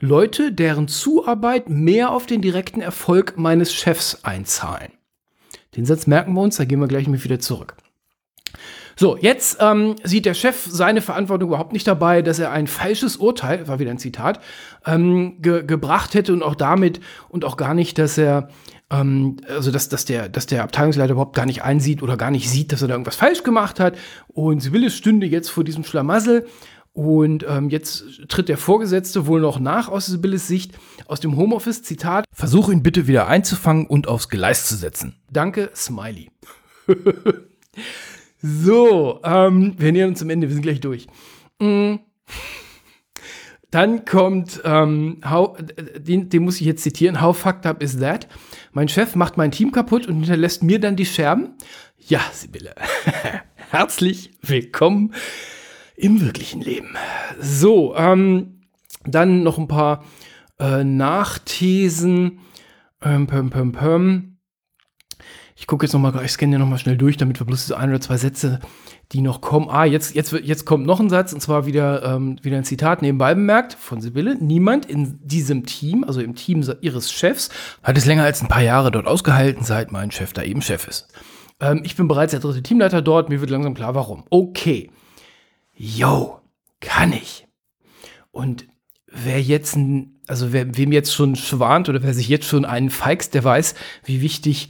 Leute, 0.00 0.52
deren 0.52 0.88
Zuarbeit 0.88 1.68
mehr 1.68 2.10
auf 2.10 2.26
den 2.26 2.42
direkten 2.42 2.80
Erfolg 2.80 3.34
meines 3.36 3.72
Chefs 3.72 4.24
einzahlen. 4.24 4.92
Den 5.76 5.86
Satz 5.86 6.06
merken 6.06 6.34
wir 6.34 6.42
uns, 6.42 6.56
da 6.56 6.64
gehen 6.64 6.80
wir 6.80 6.88
gleich 6.88 7.06
mal 7.06 7.22
wieder 7.22 7.38
zurück. 7.38 7.76
So, 8.96 9.16
jetzt 9.16 9.56
ähm, 9.60 9.96
sieht 10.04 10.24
der 10.24 10.34
Chef 10.34 10.66
seine 10.68 11.00
Verantwortung 11.00 11.48
überhaupt 11.48 11.72
nicht 11.72 11.86
dabei, 11.86 12.22
dass 12.22 12.38
er 12.38 12.52
ein 12.52 12.68
falsches 12.68 13.16
Urteil, 13.16 13.66
war 13.66 13.80
wieder 13.80 13.90
ein 13.90 13.98
Zitat, 13.98 14.40
ähm, 14.86 15.42
ge 15.42 15.64
gebracht 15.64 16.14
hätte 16.14 16.32
und 16.32 16.44
auch 16.44 16.54
damit 16.54 17.00
und 17.28 17.44
auch 17.44 17.56
gar 17.56 17.74
nicht, 17.74 17.98
dass 17.98 18.18
er, 18.18 18.50
ähm, 18.90 19.38
also 19.48 19.72
dass, 19.72 19.88
dass, 19.88 20.04
der, 20.04 20.28
dass 20.28 20.46
der 20.46 20.62
Abteilungsleiter 20.62 21.12
überhaupt 21.12 21.34
gar 21.34 21.46
nicht 21.46 21.62
einsieht 21.62 22.04
oder 22.04 22.16
gar 22.16 22.30
nicht 22.30 22.48
sieht, 22.48 22.70
dass 22.70 22.82
er 22.82 22.88
da 22.88 22.94
irgendwas 22.94 23.16
falsch 23.16 23.42
gemacht 23.42 23.80
hat. 23.80 23.96
Und 24.28 24.60
Sibylle 24.60 24.90
stünde 24.90 25.26
jetzt 25.26 25.48
vor 25.48 25.64
diesem 25.64 25.82
Schlamassel 25.82 26.46
und 26.94 27.44
ähm, 27.48 27.70
jetzt 27.70 28.04
tritt 28.28 28.48
der 28.48 28.56
Vorgesetzte 28.56 29.26
wohl 29.26 29.40
noch 29.40 29.58
nach 29.58 29.88
aus 29.88 30.06
Sibylles 30.06 30.46
Sicht 30.46 30.78
aus 31.06 31.18
dem 31.18 31.36
Homeoffice. 31.36 31.82
Zitat: 31.82 32.24
Versuche 32.32 32.72
ihn 32.72 32.84
bitte 32.84 33.08
wieder 33.08 33.26
einzufangen 33.26 33.86
und 33.86 34.06
aufs 34.06 34.28
Gleis 34.28 34.66
zu 34.66 34.76
setzen. 34.76 35.16
Danke, 35.30 35.70
Smiley. 35.74 36.30
so, 38.40 39.20
ähm, 39.24 39.74
wir 39.76 39.90
nähern 39.90 40.10
uns 40.10 40.20
zum 40.20 40.30
Ende, 40.30 40.46
wir 40.46 40.54
sind 40.54 40.62
gleich 40.62 40.80
durch. 40.80 41.08
Mm. 41.60 41.96
Dann 43.72 44.04
kommt, 44.04 44.62
ähm, 44.64 45.20
how, 45.28 45.58
den, 45.98 46.28
den 46.28 46.44
muss 46.44 46.60
ich 46.60 46.66
jetzt 46.66 46.84
zitieren, 46.84 47.20
how 47.20 47.36
fucked 47.36 47.66
up 47.66 47.82
is 47.82 47.98
that? 47.98 48.28
Mein 48.70 48.86
Chef 48.86 49.16
macht 49.16 49.36
mein 49.36 49.50
Team 49.50 49.72
kaputt 49.72 50.06
und 50.06 50.14
hinterlässt 50.14 50.62
mir 50.62 50.78
dann 50.78 50.94
die 50.94 51.06
Scherben? 51.06 51.54
Ja, 51.98 52.20
Sibylle. 52.32 52.76
Herzlich 53.70 54.30
willkommen 54.42 55.12
im 55.96 56.20
wirklichen 56.20 56.60
Leben. 56.60 56.96
So, 57.40 57.94
ähm, 57.96 58.60
dann 59.04 59.42
noch 59.42 59.58
ein 59.58 59.68
paar 59.68 60.04
äh, 60.58 60.84
Nachthesen. 60.84 62.40
Ähm, 63.02 63.26
pum, 63.26 63.50
pum, 63.50 63.72
pum. 63.72 64.30
Ich 65.56 65.68
gucke 65.68 65.86
jetzt 65.86 65.92
noch 65.92 66.22
ich 66.22 66.32
scanne 66.32 66.58
noch 66.58 66.66
mal 66.66 66.78
schnell 66.78 66.96
durch, 66.96 67.16
damit 67.16 67.38
wir 67.38 67.46
bloß 67.46 67.68
so 67.68 67.74
ein 67.76 67.90
oder 67.90 68.00
zwei 68.00 68.16
Sätze, 68.16 68.58
die 69.12 69.20
noch 69.20 69.40
kommen. 69.40 69.68
Ah, 69.70 69.84
jetzt, 69.84 70.14
jetzt, 70.14 70.32
jetzt 70.32 70.64
kommt 70.64 70.84
noch 70.84 70.98
ein 70.98 71.08
Satz, 71.08 71.32
und 71.32 71.40
zwar 71.40 71.64
wieder, 71.64 72.02
ähm, 72.02 72.38
wieder 72.42 72.56
ein 72.56 72.64
Zitat 72.64 73.02
nebenbei 73.02 73.34
bemerkt 73.34 73.74
von 73.74 74.00
Sibylle. 74.00 74.34
Niemand 74.34 74.86
in 74.86 75.20
diesem 75.22 75.64
Team, 75.64 76.02
also 76.02 76.20
im 76.20 76.34
Team 76.34 76.68
ihres 76.80 77.12
Chefs, 77.12 77.50
hat 77.84 77.96
es 77.96 78.04
länger 78.04 78.24
als 78.24 78.42
ein 78.42 78.48
paar 78.48 78.62
Jahre 78.62 78.90
dort 78.90 79.06
ausgehalten, 79.06 79.64
seit 79.64 79.92
mein 79.92 80.10
Chef 80.10 80.32
da 80.32 80.42
eben 80.42 80.60
Chef 80.60 80.88
ist. 80.88 81.06
Ähm, 81.60 81.82
ich 81.84 81.94
bin 81.94 82.08
bereits 82.08 82.32
der 82.32 82.40
dritte 82.40 82.62
Teamleiter 82.62 83.00
dort, 83.00 83.28
mir 83.28 83.40
wird 83.40 83.50
langsam 83.50 83.74
klar, 83.74 83.94
warum. 83.94 84.24
Okay. 84.30 84.90
Yo, 85.74 86.40
kann 86.80 87.12
ich. 87.12 87.46
Und 88.30 88.66
wer 89.06 89.40
jetzt 89.40 89.76
also 90.26 90.52
wer, 90.52 90.76
wem 90.76 90.92
jetzt 90.92 91.14
schon 91.14 91.36
schwant 91.36 91.88
oder 91.88 92.02
wer 92.02 92.14
sich 92.14 92.28
jetzt 92.28 92.46
schon 92.46 92.64
einen 92.64 92.90
feigst, 92.90 93.34
der 93.34 93.44
weiß, 93.44 93.74
wie 94.04 94.20
wichtig 94.20 94.68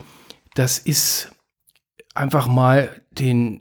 das 0.55 0.79
ist, 0.79 1.33
einfach 2.15 2.47
mal 2.47 2.89
den, 3.11 3.61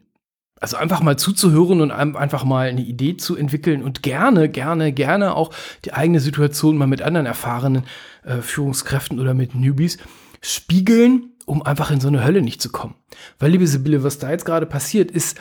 also 0.59 0.77
einfach 0.77 1.01
mal 1.01 1.17
zuzuhören 1.17 1.81
und 1.81 1.91
einfach 1.91 2.43
mal 2.43 2.67
eine 2.67 2.81
Idee 2.81 3.17
zu 3.17 3.35
entwickeln 3.35 3.83
und 3.83 4.03
gerne, 4.03 4.49
gerne, 4.49 4.93
gerne 4.93 5.35
auch 5.35 5.51
die 5.85 5.93
eigene 5.93 6.19
Situation 6.19 6.77
mal 6.77 6.87
mit 6.87 7.01
anderen 7.01 7.25
erfahrenen 7.25 7.83
äh, 8.23 8.37
Führungskräften 8.37 9.19
oder 9.19 9.33
mit 9.33 9.55
Newbies 9.55 9.97
spiegeln, 10.41 11.31
um 11.45 11.63
einfach 11.63 11.91
in 11.91 11.99
so 11.99 12.07
eine 12.07 12.23
Hölle 12.23 12.41
nicht 12.41 12.61
zu 12.61 12.71
kommen. 12.71 12.95
Weil, 13.39 13.51
liebe 13.51 13.67
Sibylle, 13.67 14.03
was 14.03 14.19
da 14.19 14.31
jetzt 14.31 14.45
gerade 14.45 14.65
passiert, 14.65 15.11
ist, 15.11 15.39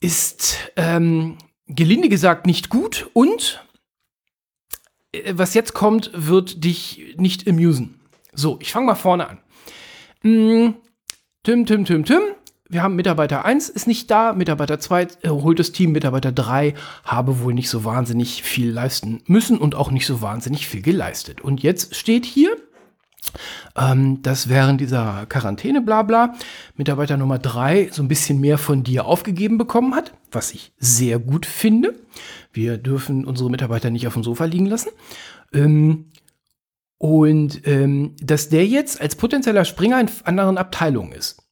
ist 0.00 0.56
ähm, 0.76 1.38
gelinde 1.66 2.08
gesagt 2.08 2.46
nicht 2.46 2.68
gut 2.68 3.10
und 3.12 3.64
äh, 5.12 5.34
was 5.36 5.54
jetzt 5.54 5.74
kommt, 5.74 6.10
wird 6.14 6.64
dich 6.64 7.14
nicht 7.16 7.48
amusen. 7.48 8.00
So, 8.32 8.58
ich 8.60 8.72
fange 8.72 8.86
mal 8.86 8.94
vorne 8.94 9.28
an. 9.28 9.38
Hm, 10.22 10.74
Tim, 11.42 11.66
Tim, 11.66 11.84
Tim, 11.84 12.04
Tim. 12.04 12.20
Wir 12.68 12.82
haben 12.82 12.96
Mitarbeiter 12.96 13.44
1 13.44 13.68
ist 13.68 13.86
nicht 13.86 14.10
da, 14.10 14.32
Mitarbeiter 14.32 14.80
2 14.80 15.02
äh, 15.02 15.28
holt 15.28 15.60
das 15.60 15.70
Team, 15.70 15.92
Mitarbeiter 15.92 16.32
3 16.32 16.74
habe 17.04 17.40
wohl 17.40 17.54
nicht 17.54 17.70
so 17.70 17.84
wahnsinnig 17.84 18.42
viel 18.42 18.72
leisten 18.72 19.22
müssen 19.26 19.58
und 19.58 19.76
auch 19.76 19.92
nicht 19.92 20.06
so 20.06 20.20
wahnsinnig 20.20 20.66
viel 20.66 20.82
geleistet. 20.82 21.40
Und 21.40 21.62
jetzt 21.62 21.94
steht 21.94 22.26
hier, 22.26 22.56
ähm, 23.76 24.22
dass 24.22 24.48
während 24.48 24.80
dieser 24.80 25.26
Quarantäne, 25.26 25.80
bla 25.80 26.02
bla, 26.02 26.34
Mitarbeiter 26.76 27.16
Nummer 27.16 27.38
3 27.38 27.90
so 27.92 28.02
ein 28.02 28.08
bisschen 28.08 28.40
mehr 28.40 28.58
von 28.58 28.82
dir 28.82 29.06
aufgegeben 29.06 29.58
bekommen 29.58 29.94
hat, 29.94 30.12
was 30.30 30.52
ich 30.52 30.72
sehr 30.78 31.18
gut 31.18 31.46
finde. 31.46 31.94
Wir 32.52 32.78
dürfen 32.78 33.24
unsere 33.24 33.50
Mitarbeiter 33.50 33.90
nicht 33.90 34.06
auf 34.06 34.14
dem 34.14 34.24
Sofa 34.24 34.44
liegen 34.44 34.66
lassen. 34.66 34.90
Ähm, 35.52 36.06
und 36.98 37.66
ähm, 37.66 38.14
dass 38.20 38.48
der 38.48 38.66
jetzt 38.66 39.00
als 39.00 39.16
potenzieller 39.16 39.64
Springer 39.64 40.00
in 40.00 40.08
anderen 40.24 40.58
Abteilungen 40.58 41.12
ist. 41.12 41.42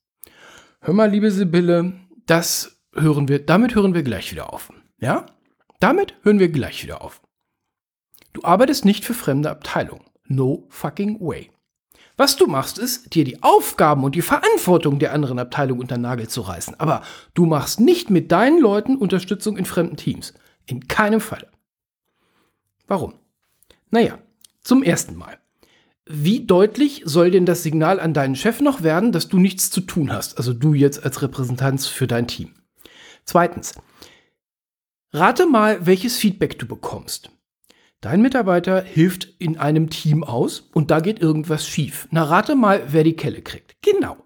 Hör 0.81 0.95
mal, 0.95 1.11
liebe 1.11 1.31
Sibylle, 1.31 1.93
das 2.26 2.78
hören 2.95 3.28
wir, 3.28 3.45
damit 3.45 3.75
hören 3.75 3.95
wir 3.95 4.02
gleich 4.02 4.33
wieder 4.33 4.52
auf. 4.52 4.73
Ja? 4.99 5.26
Damit 5.81 6.14
hören 6.23 6.38
wir 6.38 6.49
gleich 6.49 6.83
wieder 6.83 7.02
auf. 7.02 7.21
Du 8.33 8.43
arbeitest 8.43 8.85
nicht 8.85 9.04
für 9.04 9.14
fremde 9.14 9.50
Abteilungen. 9.50 10.04
No 10.26 10.66
fucking 10.71 11.21
way. 11.21 11.50
Was 12.16 12.37
du 12.37 12.47
machst, 12.47 12.78
ist, 12.78 13.14
dir 13.14 13.25
die 13.25 13.42
Aufgaben 13.42 14.04
und 14.04 14.14
die 14.14 14.23
Verantwortung 14.23 14.99
der 14.99 15.12
anderen 15.12 15.38
Abteilung 15.38 15.80
unter 15.80 15.97
den 15.97 16.02
Nagel 16.02 16.28
zu 16.28 16.42
reißen. 16.42 16.78
Aber 16.78 17.02
du 17.35 17.44
machst 17.44 17.80
nicht 17.80 18.09
mit 18.09 18.30
deinen 18.30 18.61
Leuten 18.61 18.97
Unterstützung 18.97 19.56
in 19.56 19.64
fremden 19.64 19.97
Teams. 19.97 20.33
In 20.66 20.87
keinem 20.87 21.21
Fall. 21.21 21.49
Warum? 22.87 23.14
Naja, 23.90 24.18
zum 24.61 24.83
ersten 24.83 25.16
Mal. 25.16 25.38
Wie 26.06 26.44
deutlich 26.47 27.02
soll 27.04 27.30
denn 27.30 27.47
das 27.47 27.62
Signal 27.62 27.99
an 27.99 28.12
deinen 28.12 28.37
Chef 28.37 28.61
noch 28.61 28.83
werden, 28.83 29.11
dass 29.11 29.28
du 29.28 29.38
nichts 29.38 29.71
zu 29.71 29.80
tun 29.80 30.12
hast? 30.12 30.37
Also 30.38 30.52
du 30.52 30.75
jetzt 30.75 31.02
als 31.02 31.23
Repräsentanz 31.23 31.87
für 31.87 32.06
dein 32.06 32.28
Team. 32.28 32.54
Zweitens. 33.25 33.75
Rate 35.12 35.47
mal, 35.47 35.87
welches 35.87 36.16
Feedback 36.16 36.59
du 36.59 36.66
bekommst. 36.66 37.30
Dein 38.05 38.21
Mitarbeiter 38.21 38.83
hilft 38.83 39.29
in 39.39 39.57
einem 39.57 39.89
Team 39.89 40.25
aus 40.25 40.69
und 40.75 40.91
da 40.91 41.01
geht 41.01 41.21
irgendwas 41.21 41.67
schief. 41.67 42.07
Na, 42.11 42.25
rate 42.25 42.55
mal, 42.55 42.83
wer 42.89 43.03
die 43.03 43.17
Kelle 43.17 43.41
kriegt. 43.41 43.77
Genau. 43.81 44.19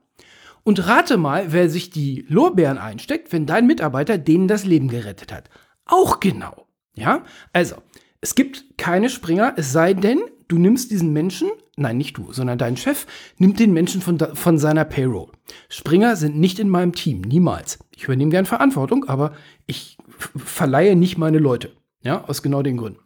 Und 0.64 0.88
rate 0.88 1.16
mal, 1.16 1.52
wer 1.52 1.70
sich 1.70 1.88
die 1.90 2.26
Lorbeeren 2.28 2.76
einsteckt, 2.76 3.32
wenn 3.32 3.46
dein 3.46 3.68
Mitarbeiter 3.68 4.18
denen 4.18 4.48
das 4.48 4.64
Leben 4.64 4.88
gerettet 4.88 5.32
hat. 5.32 5.48
Auch 5.84 6.18
genau. 6.18 6.66
Ja? 6.94 7.22
Also, 7.52 7.76
es 8.20 8.34
gibt 8.34 8.64
keine 8.78 9.10
Springer, 9.10 9.54
es 9.56 9.70
sei 9.70 9.94
denn, 9.94 10.22
du 10.48 10.58
nimmst 10.58 10.90
diesen 10.90 11.12
Menschen, 11.12 11.48
nein, 11.76 11.98
nicht 11.98 12.18
du, 12.18 12.32
sondern 12.32 12.58
dein 12.58 12.76
Chef 12.76 13.06
nimmt 13.36 13.60
den 13.60 13.72
Menschen 13.72 14.00
von, 14.00 14.18
von 14.18 14.58
seiner 14.58 14.86
Payroll. 14.86 15.30
Springer 15.68 16.16
sind 16.16 16.36
nicht 16.36 16.58
in 16.58 16.68
meinem 16.68 16.94
Team, 16.94 17.20
niemals. 17.20 17.78
Ich 17.94 18.06
übernehme 18.06 18.32
gern 18.32 18.44
Verantwortung, 18.44 19.04
aber 19.04 19.34
ich 19.68 19.98
verleihe 20.34 20.96
nicht 20.96 21.16
meine 21.16 21.38
Leute. 21.38 21.76
Ja, 22.02 22.24
aus 22.24 22.42
genau 22.42 22.62
den 22.62 22.76
Gründen. 22.76 22.98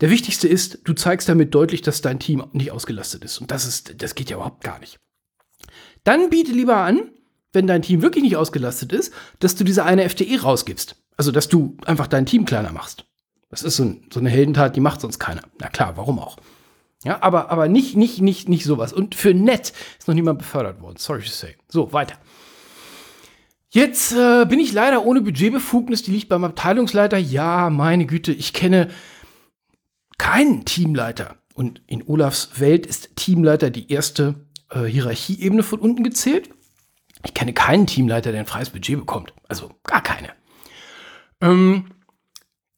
Der 0.00 0.10
wichtigste 0.10 0.48
ist, 0.48 0.80
du 0.84 0.94
zeigst 0.94 1.28
damit 1.28 1.54
deutlich, 1.54 1.82
dass 1.82 2.00
dein 2.00 2.18
Team 2.18 2.44
nicht 2.52 2.72
ausgelastet 2.72 3.24
ist. 3.24 3.38
Und 3.38 3.50
das 3.50 3.66
ist, 3.66 4.02
das 4.02 4.14
geht 4.14 4.30
ja 4.30 4.36
überhaupt 4.36 4.64
gar 4.64 4.78
nicht. 4.78 4.98
Dann 6.04 6.30
biete 6.30 6.52
lieber 6.52 6.76
an, 6.76 7.10
wenn 7.52 7.66
dein 7.66 7.82
Team 7.82 8.02
wirklich 8.02 8.24
nicht 8.24 8.36
ausgelastet 8.36 8.92
ist, 8.92 9.12
dass 9.38 9.54
du 9.54 9.64
diese 9.64 9.84
eine 9.84 10.08
FTE 10.08 10.40
rausgibst. 10.40 10.96
Also, 11.16 11.30
dass 11.30 11.48
du 11.48 11.76
einfach 11.84 12.06
dein 12.06 12.26
Team 12.26 12.46
kleiner 12.46 12.72
machst. 12.72 13.04
Das 13.50 13.62
ist 13.62 13.76
so, 13.76 13.84
ein, 13.84 14.06
so 14.12 14.18
eine 14.18 14.30
Heldentat, 14.30 14.74
die 14.76 14.80
macht 14.80 15.02
sonst 15.02 15.18
keiner. 15.18 15.42
Na 15.60 15.68
klar, 15.68 15.96
warum 15.96 16.18
auch? 16.18 16.38
Ja, 17.04 17.20
aber, 17.20 17.50
aber 17.50 17.68
nicht, 17.68 17.96
nicht, 17.96 18.20
nicht, 18.20 18.48
nicht 18.48 18.64
sowas. 18.64 18.92
Und 18.92 19.14
für 19.14 19.34
nett 19.34 19.72
ist 19.98 20.08
noch 20.08 20.14
niemand 20.14 20.38
befördert 20.38 20.80
worden. 20.80 20.96
Sorry 20.96 21.20
to 21.20 21.28
say. 21.28 21.56
So, 21.68 21.92
weiter. 21.92 22.16
Jetzt 23.70 24.12
äh, 24.12 24.44
bin 24.46 24.60
ich 24.60 24.72
leider 24.72 25.04
ohne 25.04 25.20
Budgetbefugnis, 25.20 26.02
die 26.02 26.12
liegt 26.12 26.28
beim 26.28 26.44
Abteilungsleiter. 26.44 27.18
Ja, 27.18 27.70
meine 27.70 28.06
Güte, 28.06 28.32
ich 28.32 28.52
kenne 28.52 28.88
keinen 30.22 30.64
Teamleiter. 30.64 31.34
Und 31.52 31.82
in 31.88 32.04
Olafs 32.06 32.60
Welt 32.60 32.86
ist 32.86 33.16
Teamleiter 33.16 33.70
die 33.70 33.90
erste 33.90 34.36
äh, 34.70 34.84
Hierarchieebene 34.84 35.64
von 35.64 35.80
unten 35.80 36.04
gezählt. 36.04 36.48
Ich 37.24 37.34
kenne 37.34 37.52
keinen 37.52 37.88
Teamleiter, 37.88 38.30
der 38.30 38.38
ein 38.38 38.46
freies 38.46 38.70
Budget 38.70 39.00
bekommt. 39.00 39.34
Also 39.48 39.72
gar 39.82 40.00
keine. 40.00 40.28
Ähm, 41.40 41.86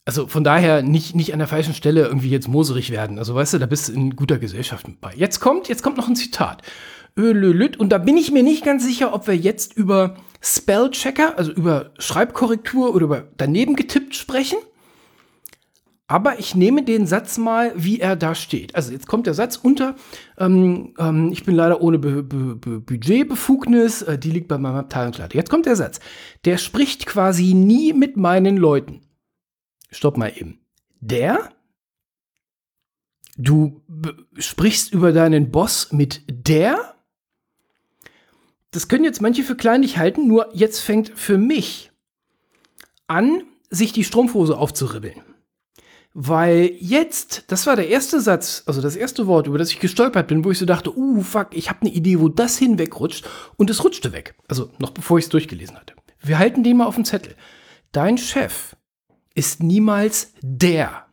also 0.06 0.26
von 0.26 0.42
daher 0.42 0.80
nicht, 0.80 1.14
nicht 1.14 1.34
an 1.34 1.38
der 1.38 1.46
falschen 1.46 1.74
Stelle 1.74 2.06
irgendwie 2.06 2.30
jetzt 2.30 2.48
moserig 2.48 2.90
werden. 2.90 3.18
Also 3.18 3.34
weißt 3.34 3.52
du, 3.52 3.58
da 3.58 3.66
bist 3.66 3.88
du 3.88 3.92
in 3.92 4.16
guter 4.16 4.38
Gesellschaft 4.38 4.88
mit 4.88 5.02
bei. 5.02 5.12
Jetzt 5.14 5.40
kommt, 5.40 5.68
jetzt 5.68 5.82
kommt 5.82 5.98
noch 5.98 6.08
ein 6.08 6.16
Zitat. 6.16 6.62
Ölölüt. 7.14 7.76
Und 7.76 7.90
da 7.90 7.98
bin 7.98 8.16
ich 8.16 8.32
mir 8.32 8.42
nicht 8.42 8.64
ganz 8.64 8.82
sicher, 8.82 9.12
ob 9.12 9.26
wir 9.26 9.36
jetzt 9.36 9.74
über 9.74 10.16
Spellchecker, 10.40 11.36
also 11.36 11.52
über 11.52 11.92
Schreibkorrektur 11.98 12.94
oder 12.94 13.04
über 13.04 13.28
daneben 13.36 13.76
getippt 13.76 14.14
sprechen. 14.14 14.56
Aber 16.06 16.38
ich 16.38 16.54
nehme 16.54 16.82
den 16.82 17.06
Satz 17.06 17.38
mal, 17.38 17.72
wie 17.76 17.98
er 17.98 18.14
da 18.14 18.34
steht. 18.34 18.74
Also 18.74 18.92
jetzt 18.92 19.06
kommt 19.06 19.26
der 19.26 19.32
Satz 19.32 19.56
unter, 19.56 19.96
ähm, 20.36 20.94
ähm, 20.98 21.30
ich 21.32 21.44
bin 21.44 21.54
leider 21.54 21.80
ohne 21.80 21.98
Be 21.98 22.22
Be 22.22 22.56
Be 22.56 22.80
Budgetbefugnis, 22.80 24.02
äh, 24.02 24.18
die 24.18 24.30
liegt 24.30 24.48
bei 24.48 24.58
meinem 24.58 24.76
Abteilungsleiter. 24.76 25.34
Jetzt 25.34 25.48
kommt 25.48 25.64
der 25.64 25.76
Satz, 25.76 26.00
der 26.44 26.58
spricht 26.58 27.06
quasi 27.06 27.54
nie 27.54 27.94
mit 27.94 28.18
meinen 28.18 28.58
Leuten. 28.58 29.00
Stopp 29.90 30.18
mal 30.18 30.32
eben. 30.36 30.60
Der? 31.00 31.50
Du 33.36 33.82
sprichst 34.36 34.92
über 34.92 35.12
deinen 35.12 35.50
Boss 35.50 35.90
mit 35.90 36.22
der? 36.28 36.94
Das 38.72 38.88
können 38.88 39.04
jetzt 39.04 39.22
manche 39.22 39.42
für 39.42 39.56
kleinlich 39.56 39.96
halten, 39.96 40.26
nur 40.26 40.50
jetzt 40.52 40.80
fängt 40.80 41.10
für 41.10 41.38
mich 41.38 41.92
an, 43.06 43.44
sich 43.70 43.92
die 43.92 44.04
Strumpfhose 44.04 44.56
aufzuribbeln. 44.56 45.22
Weil 46.16 46.70
jetzt, 46.78 47.44
das 47.48 47.66
war 47.66 47.74
der 47.74 47.88
erste 47.88 48.20
Satz, 48.20 48.62
also 48.66 48.80
das 48.80 48.94
erste 48.94 49.26
Wort, 49.26 49.48
über 49.48 49.58
das 49.58 49.72
ich 49.72 49.80
gestolpert 49.80 50.28
bin, 50.28 50.44
wo 50.44 50.52
ich 50.52 50.58
so 50.58 50.64
dachte, 50.64 50.96
uh, 50.96 51.20
fuck, 51.22 51.48
ich 51.50 51.68
habe 51.68 51.80
eine 51.82 51.90
Idee, 51.90 52.20
wo 52.20 52.28
das 52.28 52.56
hinwegrutscht. 52.56 53.28
Und 53.56 53.68
es 53.68 53.82
rutschte 53.82 54.12
weg. 54.12 54.36
Also 54.48 54.70
noch 54.78 54.90
bevor 54.90 55.18
ich 55.18 55.24
es 55.24 55.28
durchgelesen 55.30 55.76
hatte. 55.76 55.94
Wir 56.20 56.38
halten 56.38 56.62
den 56.62 56.76
mal 56.76 56.86
auf 56.86 56.94
den 56.94 57.04
Zettel. 57.04 57.34
Dein 57.90 58.16
Chef 58.16 58.76
ist 59.34 59.60
niemals 59.60 60.32
der, 60.40 61.06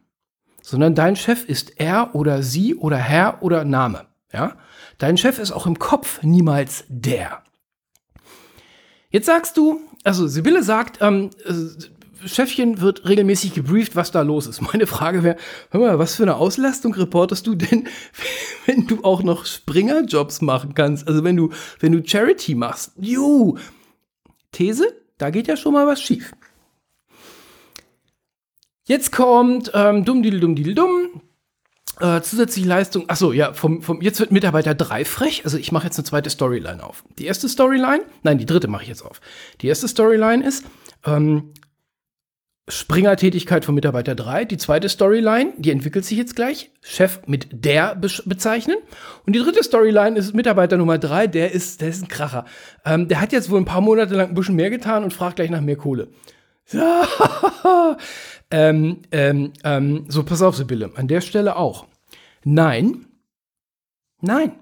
sondern 0.62 0.94
dein 0.94 1.16
Chef 1.16 1.46
ist 1.46 1.80
er 1.80 2.14
oder 2.14 2.44
sie 2.44 2.76
oder 2.76 2.98
Herr 2.98 3.42
oder 3.42 3.66
Name. 3.66 4.06
Ja? 4.32 4.56
Dein 5.00 5.18
Chef 5.18 5.40
ist 5.40 5.52
auch 5.52 5.66
im 5.66 5.80
Kopf 5.80 6.22
niemals 6.22 6.86
der. 6.88 7.44
Jetzt 9.10 9.26
sagst 9.26 9.58
du, 9.58 9.82
also 10.04 10.28
Sibylle 10.28 10.64
sagt, 10.64 11.00
ähm, 11.02 11.32
Chefchen 12.26 12.82
wird 12.82 13.08
regelmäßig 13.08 13.54
gebrieft, 13.54 13.96
was 13.96 14.12
da 14.12 14.22
los 14.22 14.48
ist. 14.48 14.62
Meine 14.62 14.88
Frage 14.88 15.24
wäre, 15.24 15.38
hör 15.70 15.80
mal, 15.80 16.00
was 16.00 16.16
für 16.16 16.24
eine 16.24 16.36
Auslastung 16.36 16.94
reportest 16.94 17.48
du 17.48 17.56
denn, 17.56 17.88
wenn 18.66 18.88
du 18.88 19.04
auch 19.04 19.24
noch 19.24 19.46
Springer-Jobs 19.46 20.42
machen 20.42 20.74
kannst? 20.74 21.08
Also 21.08 21.24
wenn 21.24 21.36
du, 21.36 21.50
wenn 21.80 21.92
du 21.92 22.06
Charity 22.06 22.56
machst. 22.56 22.94
Juhu. 22.98 23.58
These, 24.52 24.86
da 25.18 25.30
geht 25.30 25.48
ja 25.48 25.56
schon 25.56 25.74
mal 25.74 25.88
was 25.88 26.02
schief. 26.02 26.32
Jetzt 28.84 29.12
kommt 29.12 29.72
ähm, 29.74 30.04
dumm, 30.04 30.22
didel, 30.24 30.40
dumm, 30.40 30.56
didel, 30.56 30.76
dumm. 30.76 31.22
Äh, 32.00 32.22
zusätzliche 32.22 32.68
Leistung, 32.68 33.10
achso, 33.10 33.32
ja, 33.32 33.54
vom, 33.54 33.84
vom, 33.84 34.02
jetzt 34.02 34.20
wird 34.20 34.32
Mitarbeiter 34.32 34.74
3 34.74 35.06
frech. 35.06 35.42
Also 35.46 35.58
ich 35.58 35.72
mache 35.72 35.86
jetzt 35.86 35.98
eine 35.98 36.06
zweite 36.06 36.30
Storyline 36.30 36.84
auf. 36.84 37.04
Die 37.20 37.26
erste 37.26 37.48
Storyline, 37.48 38.04
nein, 38.24 38.40
die 38.40 38.46
dritte 38.46 38.68
mache 38.68 38.84
ich 38.84 38.90
jetzt 38.90 39.04
auf. 39.04 39.22
Die 39.62 39.68
erste 39.68 39.88
Storyline 39.88 40.44
ist, 40.44 40.66
ähm, 41.06 41.54
Springer-Tätigkeit 42.68 43.66
von 43.66 43.76
Mitarbeiter 43.76 44.16
3. 44.16 44.46
Die 44.46 44.58
zweite 44.58 44.88
Storyline, 44.88 45.54
die 45.58 45.72
entwickelt 45.72 46.06
sich 46.06 46.18
jetzt 46.18 46.36
gleich. 46.36 46.72
Chef 46.82 47.22
mit 47.26 47.48
der 47.52 47.96
be 47.96 48.08
bezeichnen. 48.26 48.78
Und 49.26 49.36
die 49.36 49.40
dritte 49.40 49.64
Storyline 49.64 50.18
ist 50.18 50.34
Mitarbeiter 50.34 50.78
Nummer 50.78 50.98
3. 50.98 51.28
Der 51.28 51.52
ist, 51.52 51.82
der 51.82 51.90
ist 51.90 52.04
ein 52.04 52.08
Kracher. 52.08 52.46
Ähm, 52.86 53.08
der 53.08 53.20
hat 53.20 53.34
jetzt 53.34 53.50
wohl 53.50 53.60
ein 53.60 53.66
paar 53.66 53.82
Monate 53.82 54.16
lang 54.16 54.30
ein 54.30 54.36
bisschen 54.36 54.56
mehr 54.56 54.70
getan 54.70 55.04
und 55.04 55.14
fragt 55.14 55.38
gleich 55.38 55.50
nach 55.50 55.62
mehr 55.62 55.76
Kohle. 55.76 56.10
ähm, 58.52 59.00
ähm, 59.12 59.54
ähm, 59.64 60.06
so, 60.08 60.24
pass 60.24 60.42
auf, 60.42 60.56
Sibylle. 60.56 60.92
An 60.96 61.08
der 61.08 61.22
Stelle 61.22 61.56
auch. 61.56 61.88
Nein. 62.44 63.08
Nein. 64.22 64.54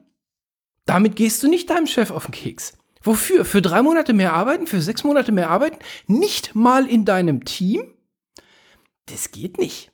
Damit 0.86 1.16
gehst 1.16 1.44
du 1.44 1.50
nicht 1.50 1.70
deinem 1.70 1.86
Chef 1.86 2.10
auf 2.12 2.26
den 2.26 2.32
Keks. 2.32 2.79
Wofür? 3.02 3.46
Für 3.46 3.62
drei 3.62 3.82
Monate 3.82 4.14
mehr 4.14 4.34
arbeiten? 4.34 4.68
Für 4.68 4.82
sechs 4.82 5.04
Monate 5.04 5.32
mehr 5.32 5.50
arbeiten? 5.50 5.80
Nicht 6.08 6.56
mal 6.56 6.86
in 6.88 7.06
deinem 7.06 7.46
Team? 7.46 7.94
Das 9.06 9.32
geht 9.32 9.58
nicht. 9.58 9.92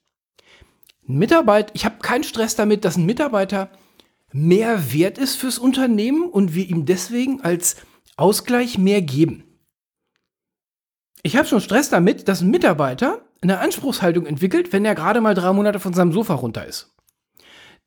Ein 1.08 1.18
Mitarbeiter, 1.18 1.72
ich 1.76 1.86
habe 1.86 2.00
keinen 2.00 2.24
Stress 2.24 2.56
damit, 2.56 2.84
dass 2.84 2.98
ein 2.98 3.06
Mitarbeiter 3.06 3.70
mehr 4.32 4.92
wert 4.92 5.18
ist 5.18 5.36
fürs 5.36 5.60
Unternehmen 5.60 6.30
und 6.30 6.56
wir 6.56 6.68
ihm 6.68 6.86
deswegen 6.86 7.42
als 7.42 7.78
Ausgleich 8.18 8.78
mehr 8.78 9.02
geben. 9.02 9.44
Ich 11.22 11.38
habe 11.38 11.48
schon 11.48 11.62
Stress 11.62 11.90
damit, 11.90 12.28
dass 12.28 12.42
ein 12.42 12.50
Mitarbeiter 12.50 13.22
eine 13.42 13.60
Anspruchshaltung 13.60 14.26
entwickelt, 14.26 14.74
wenn 14.74 14.86
er 14.86 14.96
gerade 14.96 15.22
mal 15.22 15.36
drei 15.36 15.54
Monate 15.54 15.80
von 15.80 15.94
seinem 15.94 16.12
Sofa 16.12 16.34
runter 16.34 16.66
ist 16.66 16.95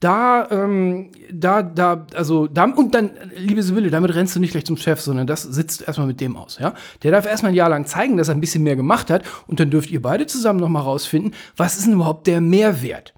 da, 0.00 0.49
ähm, 0.50 1.11
da, 1.33 1.62
da, 1.62 2.07
also, 2.14 2.47
da, 2.47 2.64
und 2.64 2.95
dann, 2.95 3.11
liebe 3.37 3.62
Sibylle, 3.62 3.90
damit 3.90 4.14
rennst 4.14 4.37
du 4.37 4.40
nicht 4.40 4.52
gleich 4.52 4.64
zum 4.64 4.76
Chef, 4.76 5.00
sondern 5.00 5.26
das 5.26 5.43
sitzt 5.43 5.83
erstmal 5.83 6.07
mit 6.07 6.21
dem 6.21 6.37
aus, 6.37 6.59
ja. 6.61 6.75
Der 7.02 7.11
darf 7.11 7.26
erstmal 7.26 7.50
ein 7.52 7.57
Jahr 7.57 7.69
lang 7.69 7.85
zeigen, 7.87 8.17
dass 8.17 8.28
er 8.28 8.35
ein 8.35 8.40
bisschen 8.40 8.62
mehr 8.62 8.76
gemacht 8.76 9.11
hat 9.11 9.25
und 9.49 9.59
dann 9.59 9.71
dürft 9.71 9.90
ihr 9.90 10.00
beide 10.00 10.26
zusammen 10.26 10.61
nochmal 10.61 10.83
rausfinden, 10.83 11.35
was 11.57 11.76
ist 11.76 11.87
denn 11.87 11.95
überhaupt 11.95 12.28
der 12.28 12.40
Mehrwert? 12.40 13.14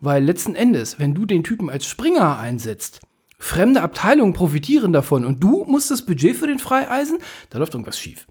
Weil 0.00 0.24
letzten 0.24 0.56
Endes, 0.56 0.98
wenn 0.98 1.14
du 1.14 1.24
den 1.24 1.44
Typen 1.44 1.70
als 1.70 1.86
Springer 1.86 2.38
einsetzt, 2.38 3.00
fremde 3.38 3.82
Abteilungen 3.82 4.32
profitieren 4.32 4.92
davon 4.92 5.24
und 5.24 5.42
du 5.42 5.64
musst 5.64 5.90
das 5.90 6.04
Budget 6.04 6.36
für 6.36 6.48
den 6.48 6.58
freieisen, 6.58 7.18
da 7.50 7.58
läuft 7.58 7.74
irgendwas 7.74 7.98
schief. 7.98 8.26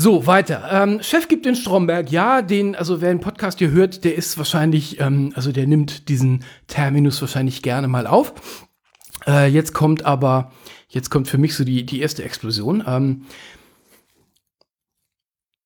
So, 0.00 0.28
weiter. 0.28 0.68
Ähm, 0.70 1.02
Chef 1.02 1.26
gibt 1.26 1.44
den 1.44 1.56
Stromberg, 1.56 2.12
ja, 2.12 2.40
den, 2.40 2.76
also 2.76 3.00
wer 3.00 3.08
den 3.08 3.18
Podcast 3.18 3.58
hier 3.58 3.72
hört, 3.72 4.04
der 4.04 4.14
ist 4.14 4.38
wahrscheinlich, 4.38 5.00
ähm, 5.00 5.32
also 5.34 5.50
der 5.50 5.66
nimmt 5.66 6.08
diesen 6.08 6.44
Terminus 6.68 7.20
wahrscheinlich 7.20 7.62
gerne 7.62 7.88
mal 7.88 8.06
auf. 8.06 8.68
Äh, 9.26 9.48
jetzt 9.48 9.74
kommt 9.74 10.04
aber, 10.04 10.52
jetzt 10.88 11.10
kommt 11.10 11.26
für 11.26 11.36
mich 11.36 11.56
so 11.56 11.64
die, 11.64 11.84
die 11.84 11.98
erste 11.98 12.22
Explosion. 12.22 12.84
Ähm, 12.86 13.24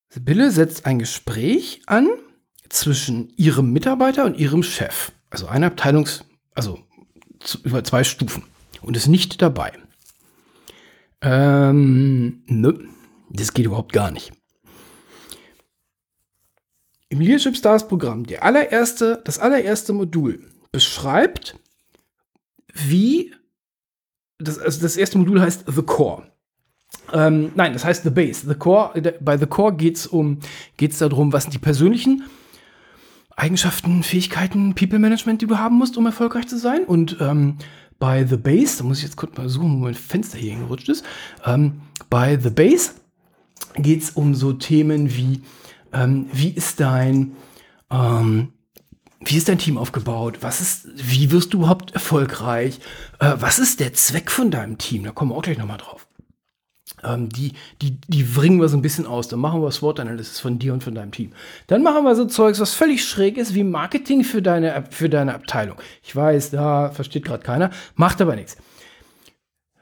Sibylle 0.08 0.50
setzt 0.50 0.86
ein 0.86 0.98
Gespräch 0.98 1.82
an 1.84 2.08
zwischen 2.70 3.34
ihrem 3.36 3.70
Mitarbeiter 3.70 4.24
und 4.24 4.38
ihrem 4.38 4.62
Chef. 4.62 5.12
Also 5.28 5.46
eine 5.46 5.66
Abteilungs-, 5.70 6.24
also 6.54 6.78
über 7.64 7.84
zwei 7.84 8.02
Stufen. 8.02 8.44
Und 8.80 8.96
ist 8.96 9.08
nicht 9.08 9.42
dabei. 9.42 9.72
Ähm, 11.20 12.44
ne. 12.46 12.80
Das 13.32 13.54
geht 13.54 13.66
überhaupt 13.66 13.92
gar 13.92 14.10
nicht. 14.10 14.32
Im 17.08 17.20
Leadership 17.20 17.56
Stars 17.56 17.88
Programm, 17.88 18.24
der 18.26 18.42
allererste, 18.42 19.20
das 19.24 19.38
allererste 19.38 19.92
Modul 19.92 20.46
beschreibt, 20.70 21.56
wie 22.72 23.34
das, 24.38 24.58
also 24.58 24.80
das 24.80 24.96
erste 24.96 25.18
Modul 25.18 25.40
heißt 25.40 25.64
The 25.66 25.82
Core. 25.82 26.26
Ähm, 27.12 27.52
nein, 27.54 27.72
das 27.72 27.84
heißt 27.84 28.02
The 28.04 28.10
Base. 28.10 28.46
The 28.46 28.54
Core, 28.54 29.18
bei 29.20 29.36
The 29.36 29.46
Core 29.46 29.74
geht 29.74 29.96
es 29.96 30.06
um, 30.06 30.38
geht's 30.76 30.98
darum, 30.98 31.32
was 31.32 31.44
sind 31.44 31.54
die 31.54 31.58
persönlichen 31.58 32.24
Eigenschaften, 33.36 34.02
Fähigkeiten, 34.02 34.74
People 34.74 34.98
Management, 34.98 35.42
die 35.42 35.46
du 35.46 35.58
haben 35.58 35.76
musst, 35.76 35.96
um 35.96 36.06
erfolgreich 36.06 36.48
zu 36.48 36.58
sein. 36.58 36.84
Und 36.84 37.16
ähm, 37.20 37.56
bei 37.98 38.26
The 38.26 38.36
Base, 38.36 38.78
da 38.78 38.84
muss 38.84 38.98
ich 38.98 39.04
jetzt 39.04 39.16
kurz 39.16 39.36
mal 39.36 39.48
suchen, 39.48 39.72
wo 39.72 39.84
mein 39.84 39.94
Fenster 39.94 40.38
hier 40.38 40.52
hingerutscht 40.52 40.88
ist. 40.88 41.04
Ähm, 41.44 41.82
bei 42.10 42.38
The 42.38 42.50
Base 42.50 42.92
geht 43.74 44.02
es 44.02 44.10
um 44.10 44.34
so 44.34 44.52
Themen 44.52 45.14
wie, 45.14 45.42
ähm, 45.92 46.26
wie 46.32 46.50
ist 46.50 46.80
dein, 46.80 47.32
ähm, 47.90 48.52
wie 49.20 49.36
ist 49.36 49.48
dein 49.48 49.58
Team 49.58 49.78
aufgebaut? 49.78 50.38
Was 50.40 50.60
ist, 50.60 50.88
wie 50.94 51.30
wirst 51.30 51.52
du 51.52 51.58
überhaupt 51.58 51.92
erfolgreich? 51.92 52.80
Äh, 53.20 53.34
was 53.36 53.58
ist 53.58 53.80
der 53.80 53.92
Zweck 53.94 54.30
von 54.30 54.50
deinem 54.50 54.78
Team? 54.78 55.04
Da 55.04 55.12
kommen 55.12 55.30
wir 55.30 55.36
auch 55.36 55.42
gleich 55.42 55.58
nochmal 55.58 55.78
drauf. 55.78 56.06
Ähm, 57.04 57.28
die, 57.28 57.52
die, 57.80 58.00
die 58.08 58.22
bringen 58.22 58.60
wir 58.60 58.68
so 58.68 58.76
ein 58.76 58.82
bisschen 58.82 59.06
aus. 59.06 59.28
Dann 59.28 59.40
machen 59.40 59.62
wir 59.62 59.70
SWOT-Analysis 59.70 60.40
von 60.40 60.58
dir 60.58 60.72
und 60.72 60.84
von 60.84 60.94
deinem 60.94 61.12
Team. 61.12 61.32
Dann 61.66 61.82
machen 61.82 62.04
wir 62.04 62.14
so 62.14 62.24
Zeugs, 62.26 62.60
was 62.60 62.74
völlig 62.74 63.04
schräg 63.04 63.36
ist, 63.36 63.54
wie 63.54 63.64
Marketing 63.64 64.24
für 64.24 64.42
deine, 64.42 64.84
für 64.90 65.08
deine 65.08 65.34
Abteilung. 65.34 65.76
Ich 66.02 66.14
weiß, 66.14 66.50
da 66.50 66.90
versteht 66.90 67.24
gerade 67.24 67.42
keiner, 67.42 67.70
macht 67.94 68.20
aber 68.20 68.36
nichts. 68.36 68.56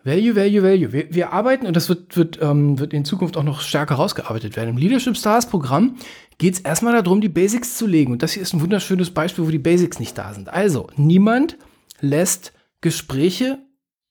Value, 0.05 0.35
Value, 0.35 0.63
Value. 0.63 0.93
Wir, 0.93 1.15
wir 1.15 1.33
arbeiten, 1.33 1.67
und 1.67 1.77
das 1.77 1.89
wird, 1.89 2.17
wird, 2.17 2.39
ähm, 2.41 2.79
wird 2.79 2.93
in 2.93 3.05
Zukunft 3.05 3.37
auch 3.37 3.43
noch 3.43 3.61
stärker 3.61 3.97
rausgearbeitet 3.97 4.57
werden. 4.57 4.71
Im 4.71 4.77
Leadership 4.79 5.17
Stars 5.17 5.47
Programm 5.47 5.97
geht 6.39 6.55
es 6.55 6.61
erstmal 6.61 7.01
darum, 7.03 7.21
die 7.21 7.29
Basics 7.29 7.77
zu 7.77 7.87
legen. 7.87 8.13
Und 8.13 8.23
das 8.23 8.33
hier 8.33 8.43
ist 8.43 8.55
ein 8.55 8.63
wunderschönes 8.63 9.11
Beispiel, 9.11 9.47
wo 9.47 9.51
die 9.51 9.59
Basics 9.59 9.99
nicht 9.99 10.17
da 10.17 10.33
sind. 10.33 10.49
Also, 10.49 10.89
niemand 10.97 11.59
lässt 12.01 12.53
Gespräche 12.81 13.59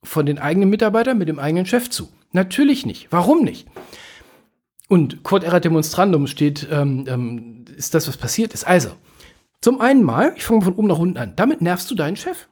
von 0.04 0.26
den 0.26 0.38
eigenen 0.38 0.70
Mitarbeitern 0.70 1.18
mit 1.18 1.28
dem 1.28 1.40
eigenen 1.40 1.66
Chef 1.66 1.90
zu. 1.90 2.10
Natürlich 2.32 2.86
nicht. 2.86 3.08
Warum 3.10 3.44
nicht? 3.44 3.68
Und 4.88 5.24
Quod 5.24 5.44
erat 5.44 5.66
demonstrandum 5.66 6.28
steht, 6.28 6.68
ähm, 6.72 7.06
ähm, 7.08 7.66
ist 7.76 7.94
das, 7.94 8.08
was 8.08 8.18
passiert 8.18 8.54
ist. 8.54 8.66
Also, 8.66 8.90
zum 9.62 9.82
einen 9.82 10.04
mal, 10.04 10.34
ich 10.38 10.46
fange 10.46 10.62
von 10.62 10.76
oben 10.76 10.88
nach 10.88 11.00
unten 11.00 11.18
an, 11.18 11.34
damit 11.36 11.62
nervst 11.62 11.90
du 11.92 11.96
deinen 11.96 12.16
Chef. 12.16 12.48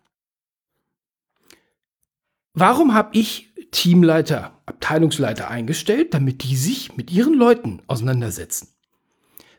Warum 2.60 2.96
habe 2.96 3.15
ich 3.15 3.54
Teamleiter, 3.70 4.60
Abteilungsleiter 4.65 5.48
eingestellt, 5.48 6.15
damit 6.15 6.41
die 6.41 6.56
sich 6.56 6.98
mit 6.98 7.12
ihren 7.12 7.36
Leuten 7.36 7.84
auseinandersetzen? 7.86 8.70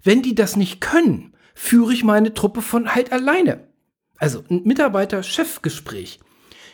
Wenn 0.03 0.21
die 0.21 0.35
das 0.35 0.57
nicht 0.57 0.81
können, 0.81 1.37
führe 1.55 1.93
ich 1.93 2.03
meine 2.03 2.35
Truppe 2.35 2.61
von 2.61 2.97
halt 2.97 3.13
alleine. 3.13 3.69
Also 4.17 4.43
ein 4.51 4.63
Mitarbeiter-Chef-Gespräch 4.65 6.19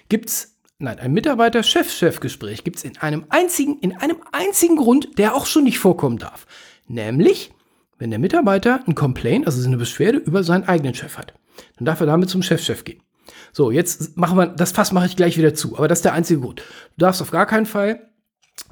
gibt's, 0.09 0.57
nein, 0.79 0.99
ein 0.99 1.13
Mitarbeiter-Chef-Chef-Gespräch 1.13 2.65
gibt's 2.65 2.85
in 2.85 2.97
einem 2.97 3.27
einzigen, 3.29 3.79
in 3.81 3.95
einem 3.95 4.17
einzigen 4.33 4.77
Grund, 4.77 5.19
der 5.19 5.35
auch 5.35 5.45
schon 5.45 5.65
nicht 5.65 5.79
vorkommen 5.79 6.17
darf. 6.17 6.47
Nämlich, 6.87 7.53
wenn 7.99 8.09
der 8.09 8.19
Mitarbeiter 8.19 8.83
ein 8.87 8.95
Complaint, 8.95 9.45
also 9.45 9.63
eine 9.63 9.77
Beschwerde 9.77 10.17
über 10.17 10.43
seinen 10.43 10.65
eigenen 10.65 10.95
Chef 10.95 11.19
hat. 11.19 11.35
Dann 11.77 11.85
darf 11.85 12.01
er 12.01 12.07
damit 12.07 12.31
zum 12.31 12.43
Chef-Chef 12.43 12.83
gehen. 12.85 13.04
So, 13.53 13.71
jetzt 13.71 14.17
machen 14.17 14.37
wir, 14.37 14.47
das 14.47 14.73
Fass 14.73 14.93
mache 14.93 15.07
ich 15.07 15.17
gleich 15.17 15.37
wieder 15.39 15.55
zu, 15.55 15.77
aber 15.77 15.89
das 15.89 15.99
ist 15.99 16.05
der 16.05 16.13
einzige 16.13 16.41
Grund. 16.41 16.61
Du 16.61 17.05
darfst 17.05 17.23
auf 17.23 17.31
gar 17.31 17.47
keinen 17.47 17.67
Fall 17.67 18.11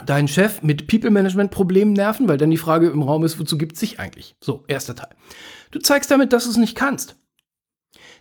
deinen 0.07 0.29
Chef 0.29 0.63
mit 0.63 0.87
People-Management-Problemen 0.87 1.93
nerven, 1.93 2.29
weil 2.29 2.39
dann 2.39 2.51
die 2.51 2.57
Frage 2.57 2.89
im 2.89 3.03
Raum 3.03 3.25
ist, 3.25 3.39
wozu 3.39 3.59
gibt 3.59 3.75
es 3.75 3.81
sich 3.81 4.01
eigentlich? 4.01 4.37
So, 4.41 4.65
erster 4.69 4.95
Teil. 4.95 5.11
Du 5.71 5.79
zeigst 5.79 6.11
damit, 6.11 6.33
dass 6.33 6.45
du 6.45 6.51
es 6.51 6.57
nicht 6.57 6.77
kannst. 6.77 7.17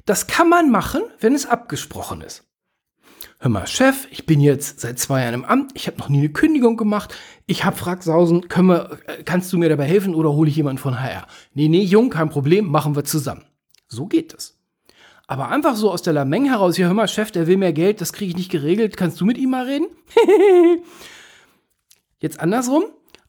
Das 0.06 0.28
kann 0.28 0.50
man 0.50 0.72
machen, 0.72 1.04
wenn 1.20 1.36
es 1.36 1.46
abgesprochen 1.46 2.22
ist. 2.22 2.44
Hör 3.39 3.50
mal, 3.50 3.67
Chef, 3.67 4.08
ich 4.12 4.26
bin 4.26 4.39
jetzt 4.39 4.80
seit 4.80 5.00
zwei 5.00 5.22
Jahren 5.22 5.34
im 5.34 5.46
Amt, 5.46 5.72
ich 5.74 5.88
habe 5.88 5.98
noch 5.98 6.10
nie 6.10 6.20
eine 6.20 6.30
Kündigung 6.30 6.78
gemacht, 6.78 7.15
ich 7.48 7.63
habe 7.63 7.76
Fragsausen, 7.76 8.50
können 8.50 8.67
wir, 8.67 9.00
äh, 9.08 9.24
kannst 9.24 9.52
du 9.52 9.58
mir 9.58 9.70
dabei 9.70 9.86
helfen 9.86 10.13
oder 10.13 10.32
hole 10.32 10.50
ich 10.50 10.56
jemanden 10.56 10.80
von 10.80 11.02
HR? 11.02 11.28
Nee, 11.54 11.67
nee, 11.67 11.84
Jung, 11.84 12.10
kein 12.10 12.30
Problem, 12.30 12.67
machen 12.67 12.96
wir 12.96 13.04
zusammen. 13.04 13.46
So 13.88 14.06
geht 14.06 14.34
es. 14.34 14.61
Aber 15.32 15.48
einfach 15.48 15.78
so 15.78 15.89
aus 15.89 16.02
der 16.02 16.12
Lameng 16.12 16.44
heraus, 16.44 16.76
hier 16.76 16.88
hör 16.88 16.94
mal, 16.94 17.08
Chef, 17.08 17.32
der 17.32 17.48
will 17.48 17.56
mehr 17.56 17.72
Geld, 17.72 18.02
das 18.02 18.12
kriege 18.12 18.32
ich 18.32 18.36
nicht 18.36 18.52
geregelt, 18.52 18.98
kannst 18.98 19.22
du 19.22 19.26
mit 19.26 19.38
ihm 19.38 19.52
mal 19.52 19.63
reden? 19.63 19.88
Jetzt 22.20 22.41
andersrum, 22.41 22.84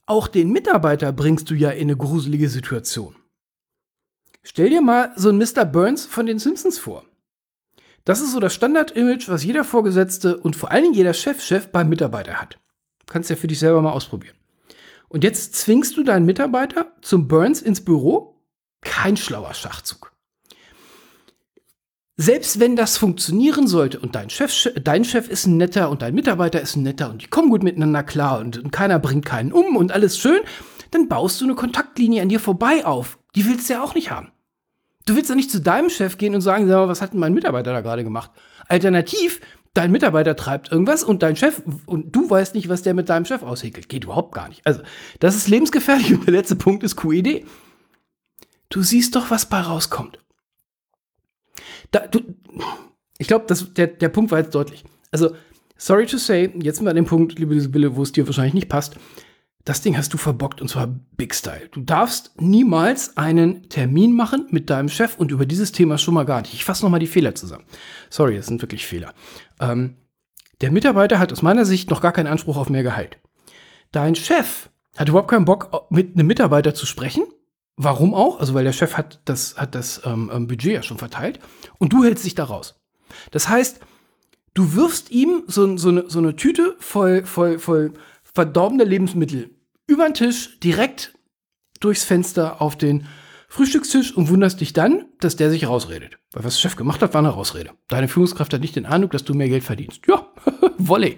auch 0.05 0.27
den 0.27 0.51
Mitarbeiter 0.51 1.13
bringst 1.13 1.49
du 1.49 1.53
ja 1.53 1.69
in 1.69 1.83
eine 1.83 1.95
gruselige 1.95 2.49
Situation. 2.49 3.15
Stell 4.43 4.69
dir 4.69 4.81
mal 4.81 5.13
so 5.15 5.29
einen 5.29 5.37
Mr. 5.37 5.63
Burns 5.63 6.05
von 6.05 6.25
den 6.25 6.39
Simpsons 6.39 6.77
vor. 6.77 7.05
Das 8.03 8.19
ist 8.19 8.33
so 8.33 8.41
das 8.41 8.53
Standard-Image, 8.53 9.29
was 9.29 9.45
jeder 9.45 9.63
Vorgesetzte 9.63 10.35
und 10.35 10.57
vor 10.57 10.71
allen 10.71 10.83
Dingen 10.83 10.95
jeder 10.95 11.13
Chefchef 11.13 11.63
-Chef 11.63 11.67
beim 11.71 11.87
Mitarbeiter 11.87 12.33
hat. 12.33 12.59
Kannst 13.05 13.29
ja 13.29 13.37
für 13.37 13.47
dich 13.47 13.59
selber 13.59 13.81
mal 13.81 13.93
ausprobieren. 13.93 14.35
Und 15.07 15.23
jetzt 15.23 15.55
zwingst 15.55 15.95
du 15.95 16.03
deinen 16.03 16.25
Mitarbeiter 16.25 16.91
zum 17.01 17.29
Burns 17.29 17.61
ins 17.61 17.79
Büro? 17.79 18.43
Kein 18.81 19.15
schlauer 19.15 19.53
Schachzug. 19.53 20.12
Selbst 22.15 22.59
wenn 22.59 22.75
das 22.75 22.97
funktionieren 22.97 23.65
sollte 23.67 23.99
und 23.99 24.13
dein 24.13 24.29
Chef, 24.29 24.69
dein 24.83 25.03
Chef 25.03 25.27
ist 25.27 25.47
ein 25.47 25.57
netter 25.57 25.89
und 25.89 26.03
dein 26.03 26.13
Mitarbeiter 26.13 26.61
ist 26.61 26.75
ein 26.75 26.83
netter 26.83 27.09
und 27.09 27.23
die 27.23 27.27
kommen 27.27 27.49
gut 27.49 27.63
miteinander 27.63 28.03
klar 28.03 28.39
und, 28.39 28.57
und 28.57 28.71
keiner 28.71 28.99
bringt 28.99 29.25
keinen 29.25 29.51
um 29.51 29.75
und 29.75 29.91
alles 29.91 30.19
schön, 30.19 30.41
dann 30.91 31.07
baust 31.07 31.41
du 31.41 31.45
eine 31.45 31.55
Kontaktlinie 31.55 32.21
an 32.21 32.29
dir 32.29 32.39
vorbei 32.39 32.85
auf. 32.85 33.17
Die 33.35 33.47
willst 33.47 33.67
du 33.67 33.73
ja 33.73 33.83
auch 33.83 33.95
nicht 33.95 34.11
haben. 34.11 34.31
Du 35.07 35.15
willst 35.15 35.29
ja 35.31 35.35
nicht 35.35 35.49
zu 35.49 35.59
deinem 35.59 35.89
Chef 35.89 36.19
gehen 36.19 36.35
und 36.35 36.41
sagen, 36.41 36.69
was 36.69 37.01
hat 37.01 37.13
denn 37.13 37.19
mein 37.19 37.33
Mitarbeiter 37.33 37.73
da 37.73 37.81
gerade 37.81 38.03
gemacht? 38.03 38.29
Alternativ, 38.67 39.41
dein 39.73 39.91
Mitarbeiter 39.91 40.35
treibt 40.35 40.71
irgendwas 40.71 41.03
und 41.03 41.23
dein 41.23 41.35
Chef 41.35 41.63
und 41.87 42.15
du 42.15 42.29
weißt 42.29 42.53
nicht, 42.53 42.69
was 42.69 42.83
der 42.83 42.93
mit 42.93 43.09
deinem 43.09 43.25
Chef 43.25 43.41
aushäkelt. 43.41 43.89
Geht 43.89 44.03
überhaupt 44.03 44.35
gar 44.35 44.49
nicht. 44.49 44.61
Also, 44.65 44.81
das 45.19 45.35
ist 45.35 45.47
lebensgefährlich 45.47 46.13
und 46.13 46.27
der 46.27 46.33
letzte 46.33 46.55
Punkt 46.55 46.83
ist 46.83 46.95
QED. 46.95 47.45
Du 48.69 48.83
siehst 48.83 49.15
doch, 49.15 49.31
was 49.31 49.47
bei 49.47 49.59
rauskommt. 49.59 50.22
Da, 51.93 52.07
du, 52.07 52.19
ich 53.17 53.27
glaube, 53.27 53.45
der, 53.77 53.87
der 53.87 54.09
Punkt 54.09 54.31
war 54.31 54.39
jetzt 54.39 54.53
deutlich. 54.53 54.83
Also, 55.11 55.35
sorry 55.77 56.05
to 56.05 56.17
say, 56.17 56.51
jetzt 56.59 56.77
sind 56.77 56.85
wir 56.85 56.89
an 56.89 56.97
dem 56.97 57.05
Punkt, 57.05 57.39
liebe 57.39 57.59
Sibylle, 57.61 57.95
wo 57.95 58.01
es 58.03 58.11
dir 58.11 58.27
wahrscheinlich 58.27 58.55
nicht 58.55 58.67
passt. 58.67 58.97
Das 59.63 59.79
Ding 59.79 59.95
hast 59.95 60.13
du 60.13 60.17
verbockt 60.17 60.59
und 60.59 60.67
zwar 60.67 60.87
Big 61.15 61.33
Style. 61.33 61.69
Du 61.71 61.81
darfst 61.81 62.33
niemals 62.41 63.15
einen 63.15 63.69
Termin 63.69 64.11
machen 64.11 64.47
mit 64.49 64.69
deinem 64.69 64.89
Chef 64.89 65.17
und 65.17 65.31
über 65.31 65.45
dieses 65.45 65.71
Thema 65.71 65.97
schon 65.97 66.15
mal 66.15 66.25
gar 66.25 66.41
nicht. 66.41 66.53
Ich 66.53 66.65
fasse 66.65 66.83
nochmal 66.83 66.99
die 66.99 67.07
Fehler 67.07 67.33
zusammen. 67.33 67.63
Sorry, 68.09 68.35
das 68.35 68.47
sind 68.47 68.61
wirklich 68.61 68.85
Fehler. 68.85 69.13
Ähm, 69.61 69.95
der 70.59 70.71
Mitarbeiter 70.71 71.19
hat 71.19 71.31
aus 71.31 71.43
meiner 71.43 71.63
Sicht 71.63 71.89
noch 71.89 72.01
gar 72.01 72.11
keinen 72.11 72.27
Anspruch 72.27 72.57
auf 72.57 72.69
mehr 72.69 72.83
Gehalt. 72.83 73.19
Dein 73.93 74.15
Chef 74.15 74.69
hat 74.97 75.07
überhaupt 75.07 75.29
keinen 75.29 75.45
Bock, 75.45 75.87
mit 75.89 76.15
einem 76.15 76.27
Mitarbeiter 76.27 76.73
zu 76.73 76.85
sprechen 76.85 77.23
Warum 77.75 78.13
auch? 78.13 78.39
Also 78.39 78.53
weil 78.53 78.63
der 78.63 78.73
Chef 78.73 78.97
hat 78.97 79.21
das, 79.25 79.57
hat 79.57 79.73
das 79.75 80.01
ähm, 80.05 80.29
ähm, 80.33 80.47
Budget 80.47 80.73
ja 80.73 80.83
schon 80.83 80.97
verteilt 80.97 81.39
und 81.79 81.91
du 81.91 82.03
hältst 82.03 82.25
dich 82.25 82.35
da 82.35 82.43
raus. 82.43 82.79
Das 83.31 83.49
heißt, 83.49 83.79
du 84.53 84.73
wirfst 84.73 85.11
ihm 85.11 85.43
so, 85.47 85.77
so, 85.77 85.89
eine, 85.89 86.09
so 86.09 86.19
eine 86.19 86.35
Tüte 86.35 86.75
voll, 86.79 87.25
voll, 87.25 87.59
voll 87.59 87.93
verdorbene 88.23 88.83
Lebensmittel 88.83 89.51
über 89.87 90.05
den 90.05 90.13
Tisch 90.13 90.59
direkt 90.59 91.13
durchs 91.79 92.03
Fenster 92.03 92.61
auf 92.61 92.77
den 92.77 93.07
Frühstückstisch 93.49 94.15
und 94.15 94.29
wunderst 94.29 94.61
dich 94.61 94.73
dann, 94.73 95.05
dass 95.19 95.35
der 95.35 95.51
sich 95.51 95.67
rausredet. 95.67 96.17
Weil 96.31 96.43
was 96.43 96.55
der 96.55 96.61
Chef 96.61 96.75
gemacht 96.75 97.01
hat, 97.01 97.13
war 97.13 97.19
eine 97.19 97.29
Rausrede. 97.29 97.71
Deine 97.87 98.07
Führungskraft 98.07 98.53
hat 98.53 98.61
nicht 98.61 98.75
den 98.75 98.87
Eindruck, 98.87 99.11
dass 99.11 99.23
du 99.23 99.35
mehr 99.35 99.49
Geld 99.49 99.63
verdienst. 99.63 100.01
Ja, 100.07 100.27
Wolle. 100.77 101.17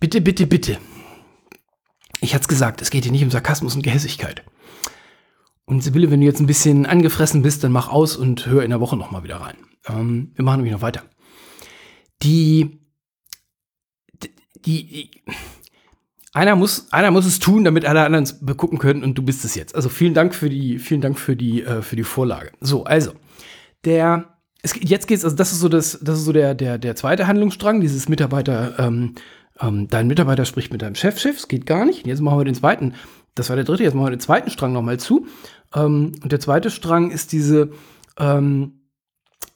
Bitte, 0.00 0.20
bitte, 0.20 0.46
bitte. 0.46 0.78
Ich 2.20 2.34
hatte 2.34 2.42
es 2.42 2.48
gesagt, 2.48 2.82
es 2.82 2.90
geht 2.90 3.04
hier 3.04 3.12
nicht 3.12 3.24
um 3.24 3.30
Sarkasmus 3.30 3.74
und 3.74 3.82
Gehässigkeit. 3.82 4.44
Und 5.64 5.82
Sibylle, 5.82 6.10
wenn 6.10 6.20
du 6.20 6.26
jetzt 6.26 6.40
ein 6.40 6.46
bisschen 6.46 6.86
angefressen 6.86 7.42
bist, 7.42 7.64
dann 7.64 7.72
mach 7.72 7.88
aus 7.88 8.16
und 8.16 8.46
hör 8.46 8.62
in 8.62 8.70
der 8.70 8.80
Woche 8.80 8.96
nochmal 8.96 9.24
wieder 9.24 9.36
rein. 9.36 9.56
Ähm, 9.88 10.32
wir 10.34 10.44
machen 10.44 10.58
nämlich 10.58 10.72
noch 10.72 10.82
weiter. 10.82 11.02
Die, 12.22 12.78
die, 14.22 14.86
die, 14.86 15.10
einer 16.32 16.54
muss, 16.54 16.92
einer 16.92 17.10
muss 17.10 17.26
es 17.26 17.38
tun, 17.38 17.64
damit 17.64 17.84
alle 17.84 18.04
anderen 18.04 18.24
es 18.24 18.44
begucken 18.44 18.78
können 18.78 19.02
und 19.02 19.16
du 19.16 19.22
bist 19.22 19.44
es 19.44 19.54
jetzt. 19.54 19.74
Also 19.74 19.88
vielen 19.88 20.14
Dank 20.14 20.34
für 20.34 20.48
die, 20.48 20.78
vielen 20.78 21.00
Dank 21.00 21.18
für 21.18 21.34
die, 21.34 21.62
äh, 21.62 21.82
für 21.82 21.96
die 21.96 22.04
Vorlage. 22.04 22.52
So, 22.60 22.84
also, 22.84 23.12
der, 23.84 24.36
es, 24.62 24.74
jetzt 24.80 25.08
geht's, 25.08 25.24
also 25.24 25.34
das 25.34 25.52
ist 25.52 25.60
so 25.60 25.68
das, 25.68 25.98
das 26.00 26.18
ist 26.18 26.24
so 26.24 26.32
der, 26.32 26.54
der, 26.54 26.78
der 26.78 26.94
zweite 26.94 27.26
Handlungsstrang, 27.26 27.80
dieses 27.80 28.08
Mitarbeiter, 28.08 28.78
ähm, 28.78 29.14
ähm, 29.60 29.88
dein 29.88 30.06
Mitarbeiter 30.06 30.44
spricht 30.44 30.72
mit 30.72 30.82
deinem 30.82 30.94
Chefchef, 30.94 31.36
es 31.36 31.48
geht 31.48 31.66
gar 31.66 31.84
nicht. 31.84 32.06
Jetzt 32.06 32.20
machen 32.20 32.38
wir 32.38 32.44
den 32.44 32.54
zweiten, 32.54 32.94
das 33.34 33.48
war 33.48 33.56
der 33.56 33.64
dritte, 33.64 33.82
jetzt 33.82 33.94
machen 33.94 34.06
wir 34.06 34.16
den 34.16 34.20
zweiten 34.20 34.50
Strang 34.50 34.72
nochmal 34.72 34.98
zu. 34.98 35.26
Ähm, 35.74 36.12
und 36.22 36.32
der 36.32 36.40
zweite 36.40 36.70
Strang 36.70 37.10
ist 37.10 37.32
diese, 37.32 37.70
ähm, 38.18 38.80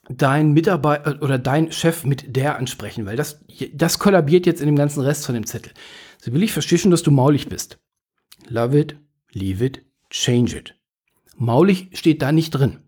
dein 0.09 0.51
Mitarbeiter 0.53 1.15
äh, 1.15 1.19
oder 1.19 1.37
dein 1.37 1.71
Chef 1.71 2.03
mit 2.05 2.35
der 2.35 2.57
ansprechen, 2.57 3.05
weil 3.05 3.15
das, 3.15 3.43
das 3.73 3.99
kollabiert 3.99 4.45
jetzt 4.45 4.61
in 4.61 4.67
dem 4.67 4.75
ganzen 4.75 5.01
Rest 5.01 5.25
von 5.25 5.35
dem 5.35 5.45
Zettel. 5.45 5.73
So 6.19 6.33
will 6.33 6.43
ich 6.43 6.53
verstehen 6.53 6.79
schon, 6.79 6.91
dass 6.91 7.03
du 7.03 7.11
maulig 7.11 7.47
bist. 7.47 7.79
Love 8.47 8.77
it, 8.77 8.95
leave 9.31 9.63
it, 9.63 9.85
change 10.09 10.57
it. 10.57 10.75
Maulig 11.35 11.89
steht 11.93 12.21
da 12.21 12.31
nicht 12.31 12.51
drin. 12.51 12.79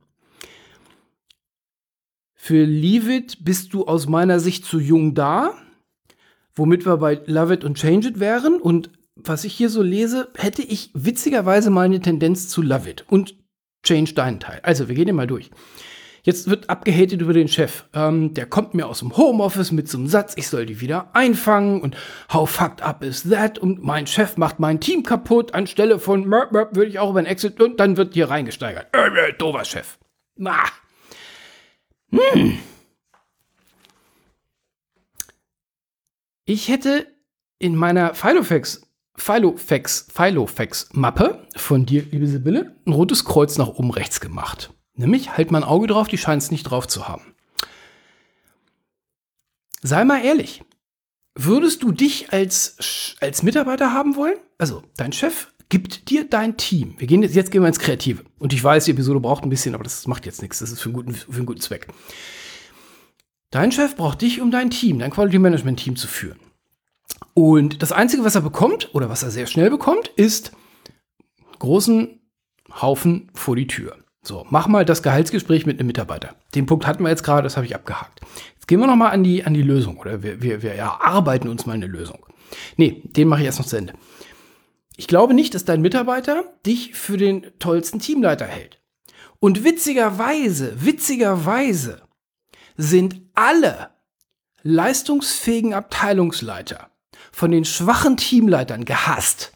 Für 2.36 2.65
Leave 2.65 3.13
It 3.13 3.45
bist 3.45 3.73
du 3.73 3.86
aus 3.86 4.06
meiner 4.08 4.39
Sicht 4.41 4.65
zu 4.65 4.78
jung 4.78 5.15
da 5.15 5.54
womit 6.56 6.86
wir 6.86 6.98
bei 6.98 7.22
Love 7.26 7.56
It 7.56 7.63
und 7.63 7.78
Change 7.78 8.10
It 8.10 8.20
wären. 8.20 8.60
Und 8.60 8.89
was 9.16 9.44
ich 9.44 9.54
hier 9.54 9.70
so 9.70 9.82
lese, 9.82 10.30
hätte 10.36 10.62
ich 10.62 10.92
witzigerweise 10.94 11.70
mal 11.70 11.86
eine 11.86 12.02
Tendenz 12.02 12.50
zu 12.50 12.62
Love 12.62 12.89
It 12.89 13.06
und 13.10 13.36
Change 13.86 14.13
deinen 14.13 14.39
Teil. 14.39 14.60
Also, 14.63 14.88
wir 14.88 14.96
gehen 14.96 15.08
den 15.08 15.16
mal 15.16 15.28
durch. 15.28 15.52
Jetzt 16.26 16.50
wird 16.50 16.70
abgehatet 16.70 17.22
über 17.22 17.34
den 17.34 17.50
Chef. 17.50 17.84
Ähm, 17.94 18.34
der 18.34 18.46
kommt 18.46 18.74
mir 18.74 18.88
aus 18.88 19.00
dem 19.00 19.18
Homeoffice 19.18 19.74
mit 19.74 19.89
so 19.89 19.98
einem 19.98 20.08
Satz, 20.08 20.34
ich 20.38 20.48
soll 20.48 20.66
die 20.66 20.80
wieder 20.80 21.13
einfangen 21.13 21.82
und 21.82 21.98
how 22.32 22.50
fucked 22.50 22.82
up 22.82 23.04
is 23.04 23.30
that? 23.30 23.60
Und 23.60 23.84
mein 23.84 24.08
Chef 24.08 24.38
macht 24.38 24.58
mein 24.58 24.80
Team 24.80 25.04
kaputt. 25.04 25.54
Anstelle 25.54 26.00
von 26.00 26.26
Merp, 26.26 26.54
Merp 26.54 26.78
würde 26.78 26.89
ich 26.89 27.00
auch 27.00 27.10
über 27.10 27.20
ein 27.20 27.26
Exit 27.26 27.62
und 27.62 27.78
dann 27.78 27.98
wird 27.98 28.13
hier 28.13 28.30
reingesteigert. 28.30 28.88
Äh, 28.96 29.08
äh, 29.08 29.34
dover 29.34 29.66
Chef. 29.66 29.98
Ah. 30.42 30.70
Hm. 32.12 32.58
Ich 36.45 36.67
hätte 36.67 37.08
in 37.58 37.75
meiner 37.75 38.15
Filofax, 38.15 38.82
Filofax, 39.15 40.08
Filofax 40.13 40.89
Mappe 40.91 41.47
von 41.56 41.86
dir, 41.86 42.03
liebe 42.12 42.27
Sibylle, 42.27 42.75
ein 42.86 42.93
rotes 42.93 43.23
Kreuz 43.23 43.58
nach 43.58 43.69
oben 43.69 43.91
rechts 43.91 44.19
gemacht. 44.19 44.73
Nämlich, 44.95 45.38
halt 45.38 45.51
mal 45.51 45.60
ein 45.60 45.63
Auge 45.63 45.88
drauf, 45.88 46.08
die 46.08 46.17
scheint 46.17 46.43
es 46.43 46.51
nicht 46.51 46.63
drauf 46.63 46.88
zu 46.88 47.08
haben. 47.08 47.34
Sei 49.82 50.03
mal 50.03 50.23
ehrlich. 50.23 50.63
Würdest 51.36 51.82
du 51.82 51.91
dich 51.91 52.32
als, 52.32 53.15
als 53.19 53.41
Mitarbeiter 53.41 53.91
haben 53.91 54.15
wollen? 54.15 54.38
Also, 54.58 54.84
dein 54.97 55.13
Chef 55.13 55.47
gibt 55.69 56.10
dir 56.10 56.29
dein 56.29 56.58
Team. 56.58 56.95
Wir 56.99 57.08
gehen 57.08 57.23
jetzt, 57.23 57.36
jetzt 57.36 57.51
gehen 57.51 57.62
wir 57.62 57.67
ins 57.67 57.79
Kreative. 57.79 58.23
Und 58.38 58.53
ich 58.53 58.63
weiß, 58.63 58.86
die 58.86 58.91
Episode 58.91 59.19
braucht 59.19 59.43
ein 59.43 59.49
bisschen, 59.49 59.73
aber 59.73 59.84
das 59.84 60.06
macht 60.06 60.25
jetzt 60.25 60.41
nichts. 60.41 60.60
Das 60.60 60.71
ist 60.71 60.82
für 60.82 60.89
einen 60.89 60.93
guten, 60.93 61.15
für 61.15 61.32
einen 61.32 61.45
guten 61.45 61.62
Zweck. 61.62 61.88
Dein 63.54 63.72
Chef 63.72 63.96
braucht 63.96 64.24
dich, 64.24 64.42
um 64.42 64.50
dein 64.50 64.72
Team, 64.72 64.98
dein 64.98 65.12
Quality 65.12 65.38
Management 65.38 65.80
Team 65.80 65.96
zu 65.96 66.08
führen. 66.08 66.39
Und 67.36 67.84
das 67.84 67.92
Einzige, 67.92 68.24
was 68.24 68.34
er 68.34 68.42
bekommt, 68.42 68.96
oder 68.96 69.10
was 69.10 69.22
er 69.22 69.30
sehr 69.30 69.46
schnell 69.46 69.70
bekommt, 69.70 70.08
ist 70.16 70.54
großen 71.60 72.20
Haufen 72.82 73.30
vor 73.36 73.56
die 73.56 73.68
Tür. 73.68 73.96
So, 74.24 74.48
mach 74.50 74.68
mal 74.68 74.86
das 74.86 75.04
Gehaltsgespräch 75.04 75.68
mit 75.68 75.80
einem 75.80 75.86
Mitarbeiter. 75.86 76.36
Den 76.56 76.66
Punkt 76.66 76.88
hatten 76.88 77.04
wir 77.04 77.12
jetzt 77.12 77.22
gerade, 77.22 77.44
das 77.44 77.56
habe 77.56 77.68
ich 77.68 77.76
abgehakt. 77.76 78.22
Jetzt 78.56 78.68
gehen 78.68 78.80
wir 78.80 78.88
noch 78.88 78.96
mal 78.96 79.12
an 79.12 79.24
die, 79.24 79.44
an 79.44 79.54
die 79.54 79.62
Lösung, 79.62 79.98
oder 79.98 80.24
wir, 80.24 80.42
wir, 80.42 80.63
wir 80.63 80.72
erarbeiten 80.72 81.48
uns 81.48 81.68
mal 81.68 81.74
eine 81.74 81.86
Lösung. 81.86 82.26
Nee, 82.78 83.04
den 83.04 83.28
mache 83.28 83.42
ich 83.42 83.46
erst 83.46 83.60
noch 83.60 83.68
zu 83.68 83.78
Ende. 83.78 83.94
Ich 84.98 85.08
glaube 85.08 85.36
nicht, 85.36 85.54
dass 85.54 85.63
dein 85.63 85.82
Mitarbeiter 85.82 86.44
dich 86.66 86.96
für 86.96 87.18
den 87.18 87.46
tollsten 87.60 88.00
Teamleiter 88.00 88.46
hält. 88.48 88.82
Und 89.39 89.63
witzigerweise, 89.63 90.74
witzigerweise 90.84 92.03
sind 92.78 93.22
alle 93.36 93.92
leistungsfähigen 94.64 95.74
Abteilungsleiter 95.74 96.90
von 97.32 97.52
den 97.52 97.66
schwachen 97.66 98.18
Teamleitern 98.18 98.86
gehasst. 98.86 99.54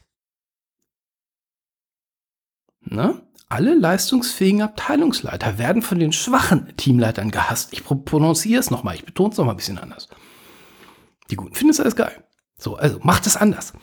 Ne? 2.82 3.22
Alle 3.50 3.76
leistungsfähigen 3.76 4.62
Abteilungsleiter 4.62 5.58
werden 5.58 5.82
von 5.82 6.00
den 6.00 6.12
schwachen 6.12 6.76
Teamleitern 6.76 7.32
gehasst. 7.32 7.72
Ich 7.72 7.84
prononziere 7.86 8.60
es 8.60 8.72
nochmal, 8.72 8.96
ich 8.96 9.06
betone 9.06 9.32
es 9.32 9.38
nochmal 9.38 9.54
ein 9.54 9.58
bisschen 9.58 9.78
anders. 9.78 10.10
Die 11.30 11.36
Guten 11.36 11.56
finden 11.56 11.72
es 11.72 11.80
alles 11.80 11.96
geil. 11.96 12.24
So, 12.58 12.76
also 12.76 13.00
mach 13.04 13.20
das 13.20 13.38
anders. 13.38 13.74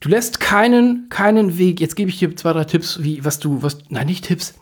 Du 0.00 0.08
lässt 0.08 0.40
keinen, 0.40 1.08
keinen 1.08 1.58
Weg. 1.58 1.80
Jetzt 1.80 1.94
gebe 1.94 2.10
ich 2.10 2.18
dir 2.18 2.34
zwei, 2.36 2.52
drei 2.52 2.64
Tipps, 2.64 3.02
wie, 3.02 3.24
was 3.24 3.38
du, 3.38 3.62
was, 3.62 3.78
nein, 3.88 4.06
nicht 4.06 4.24
Tipps, 4.24 4.54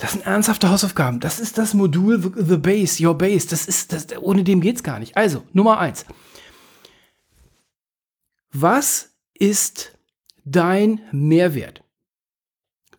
das 0.00 0.12
sind 0.12 0.26
ernsthafte 0.26 0.70
Hausaufgaben. 0.70 1.20
Das 1.20 1.38
ist 1.38 1.58
das 1.58 1.74
Modul 1.74 2.20
The 2.20 2.56
Base, 2.56 3.06
Your 3.06 3.16
Base. 3.16 3.46
Das 3.48 3.66
ist, 3.66 3.92
das, 3.92 4.06
ohne 4.18 4.44
dem 4.44 4.60
geht's 4.60 4.82
gar 4.82 4.98
nicht. 4.98 5.16
Also, 5.16 5.44
Nummer 5.52 5.78
eins. 5.78 6.06
Was 8.52 9.10
ist 9.34 9.92
dein 10.44 11.00
Mehrwert 11.12 11.84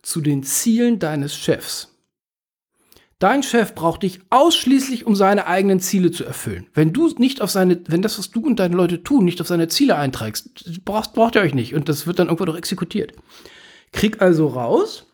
zu 0.00 0.20
den 0.20 0.44
Zielen 0.44 1.00
deines 1.00 1.36
Chefs? 1.36 1.88
Dein 3.18 3.42
Chef 3.42 3.74
braucht 3.74 4.02
dich 4.04 4.20
ausschließlich, 4.30 5.06
um 5.06 5.14
seine 5.14 5.46
eigenen 5.46 5.80
Ziele 5.80 6.10
zu 6.10 6.24
erfüllen. 6.24 6.66
Wenn 6.72 6.92
du 6.92 7.08
nicht 7.18 7.40
auf 7.40 7.50
seine, 7.50 7.80
wenn 7.86 8.02
das, 8.02 8.18
was 8.18 8.30
du 8.30 8.44
und 8.44 8.58
deine 8.58 8.76
Leute 8.76 9.02
tun, 9.02 9.24
nicht 9.24 9.40
auf 9.40 9.46
seine 9.46 9.68
Ziele 9.68 9.96
einträgst, 9.96 10.84
braucht, 10.84 11.14
braucht 11.14 11.36
er 11.36 11.42
euch 11.42 11.54
nicht 11.54 11.74
und 11.74 11.88
das 11.88 12.06
wird 12.06 12.18
dann 12.18 12.28
irgendwo 12.28 12.44
doch 12.44 12.56
exekutiert. 12.56 13.12
Krieg 13.92 14.20
also 14.22 14.48
raus, 14.48 15.06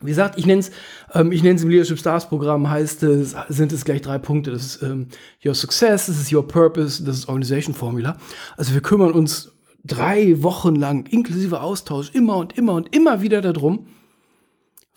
Wie 0.00 0.10
gesagt, 0.10 0.38
ich 0.38 0.46
nenne 0.46 0.60
es 0.60 0.70
ähm, 1.14 1.32
ich 1.32 1.42
nenn's 1.42 1.62
im 1.62 1.70
Leadership 1.70 1.98
Stars 1.98 2.28
Programm, 2.28 2.68
heißt 2.68 3.02
es, 3.04 3.34
sind 3.48 3.72
es 3.72 3.84
gleich 3.84 4.02
drei 4.02 4.18
Punkte. 4.18 4.50
Das 4.50 4.64
ist 4.64 4.82
ähm, 4.82 5.08
Your 5.44 5.54
Success, 5.54 6.06
das 6.06 6.20
ist 6.20 6.32
Your 6.32 6.46
Purpose, 6.46 7.02
das 7.04 7.18
ist 7.18 7.28
Organization 7.28 7.74
Formula. 7.74 8.16
Also 8.56 8.74
wir 8.74 8.80
kümmern 8.80 9.12
uns 9.12 9.52
drei 9.84 10.42
Wochen 10.42 10.74
lang, 10.74 11.06
inklusive 11.06 11.60
Austausch, 11.60 12.10
immer 12.12 12.36
und 12.36 12.58
immer 12.58 12.74
und 12.74 12.94
immer 12.94 13.22
wieder 13.22 13.40
darum, 13.40 13.86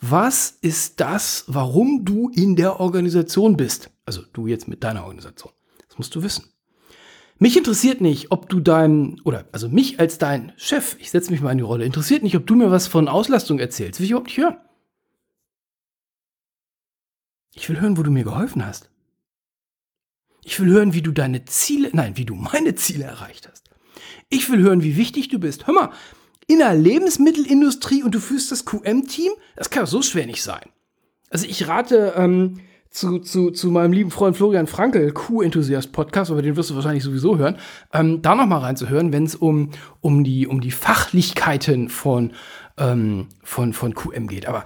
was 0.00 0.56
ist 0.62 1.00
das, 1.00 1.44
warum 1.46 2.04
du 2.04 2.30
in 2.30 2.56
der 2.56 2.80
Organisation 2.80 3.56
bist? 3.56 3.90
Also 4.06 4.22
du 4.32 4.46
jetzt 4.46 4.66
mit 4.66 4.82
deiner 4.82 5.02
Organisation. 5.02 5.52
Das 5.88 5.98
musst 5.98 6.14
du 6.14 6.22
wissen. 6.22 6.44
Mich 7.38 7.56
interessiert 7.56 8.00
nicht, 8.00 8.30
ob 8.32 8.48
du 8.48 8.60
dein, 8.60 9.20
oder 9.24 9.46
also 9.52 9.68
mich 9.68 9.98
als 9.98 10.18
dein 10.18 10.52
Chef, 10.56 10.96
ich 10.98 11.10
setze 11.10 11.30
mich 11.30 11.40
mal 11.40 11.52
in 11.52 11.58
die 11.58 11.64
Rolle, 11.64 11.84
interessiert 11.84 12.22
nicht, 12.22 12.36
ob 12.36 12.46
du 12.46 12.54
mir 12.54 12.70
was 12.70 12.86
von 12.86 13.08
Auslastung 13.08 13.58
erzählst. 13.58 13.98
Will 13.98 14.04
ich 14.04 14.10
überhaupt 14.10 14.28
nicht 14.28 14.38
hören. 14.38 14.56
Ich 17.60 17.68
will 17.68 17.78
hören, 17.78 17.98
wo 17.98 18.02
du 18.02 18.10
mir 18.10 18.24
geholfen 18.24 18.64
hast. 18.64 18.88
Ich 20.42 20.58
will 20.58 20.70
hören, 20.70 20.94
wie 20.94 21.02
du 21.02 21.12
deine 21.12 21.44
Ziele, 21.44 21.90
nein, 21.92 22.16
wie 22.16 22.24
du 22.24 22.34
meine 22.34 22.74
Ziele 22.74 23.04
erreicht 23.04 23.50
hast. 23.52 23.68
Ich 24.30 24.50
will 24.50 24.62
hören, 24.62 24.82
wie 24.82 24.96
wichtig 24.96 25.28
du 25.28 25.38
bist. 25.38 25.66
Hör 25.66 25.74
mal, 25.74 25.90
in 26.46 26.60
der 26.60 26.74
Lebensmittelindustrie 26.74 28.02
und 28.02 28.14
du 28.14 28.18
führst 28.18 28.50
das 28.50 28.64
QM-Team, 28.64 29.32
das 29.56 29.68
kann 29.68 29.84
doch 29.84 29.90
so 29.90 30.00
schwer 30.00 30.24
nicht 30.24 30.42
sein. 30.42 30.70
Also 31.28 31.46
ich 31.46 31.68
rate 31.68 32.14
ähm, 32.16 32.60
zu, 32.88 33.18
zu, 33.18 33.50
zu 33.50 33.70
meinem 33.70 33.92
lieben 33.92 34.10
Freund 34.10 34.38
Florian 34.38 34.66
Frankel, 34.66 35.12
Q-Enthusiast-Podcast, 35.12 36.30
aber 36.30 36.40
den 36.40 36.56
wirst 36.56 36.70
du 36.70 36.76
wahrscheinlich 36.76 37.04
sowieso 37.04 37.36
hören, 37.36 37.58
ähm, 37.92 38.22
da 38.22 38.34
nochmal 38.34 38.60
reinzuhören, 38.60 39.12
wenn 39.12 39.24
es 39.24 39.34
um, 39.34 39.68
um, 40.00 40.24
die, 40.24 40.46
um 40.46 40.62
die 40.62 40.70
Fachlichkeiten 40.70 41.90
von, 41.90 42.32
ähm, 42.78 43.28
von, 43.42 43.74
von 43.74 43.94
QM 43.94 44.28
geht. 44.28 44.46
Aber 44.46 44.64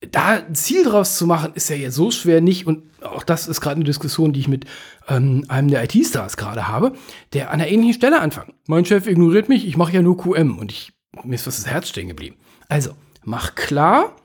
da 0.00 0.28
ein 0.28 0.54
Ziel 0.54 0.84
draus 0.84 1.18
zu 1.18 1.26
machen, 1.26 1.52
ist 1.54 1.68
ja 1.68 1.76
jetzt 1.76 1.94
so 1.94 2.10
schwer 2.10 2.40
nicht. 2.40 2.66
Und 2.66 2.84
auch 3.02 3.22
das 3.22 3.48
ist 3.48 3.60
gerade 3.60 3.76
eine 3.76 3.84
Diskussion, 3.84 4.32
die 4.32 4.40
ich 4.40 4.48
mit 4.48 4.64
ähm, 5.08 5.44
einem 5.48 5.68
der 5.68 5.84
IT-Stars 5.84 6.36
gerade 6.36 6.68
habe, 6.68 6.92
der 7.32 7.48
an 7.48 7.60
einer 7.60 7.68
ähnlichen 7.68 7.94
Stelle 7.94 8.20
anfängt. 8.20 8.54
Mein 8.66 8.84
Chef 8.84 9.06
ignoriert 9.06 9.48
mich, 9.48 9.66
ich 9.66 9.76
mache 9.76 9.92
ja 9.92 10.02
nur 10.02 10.16
QM 10.16 10.58
und 10.58 10.72
ich, 10.72 10.92
mir 11.24 11.34
ist 11.34 11.46
was 11.46 11.56
das 11.56 11.66
Herz 11.66 11.88
stehen 11.88 12.08
geblieben. 12.08 12.36
Also, 12.68 12.92
mach 13.24 13.54
klar, 13.54 14.16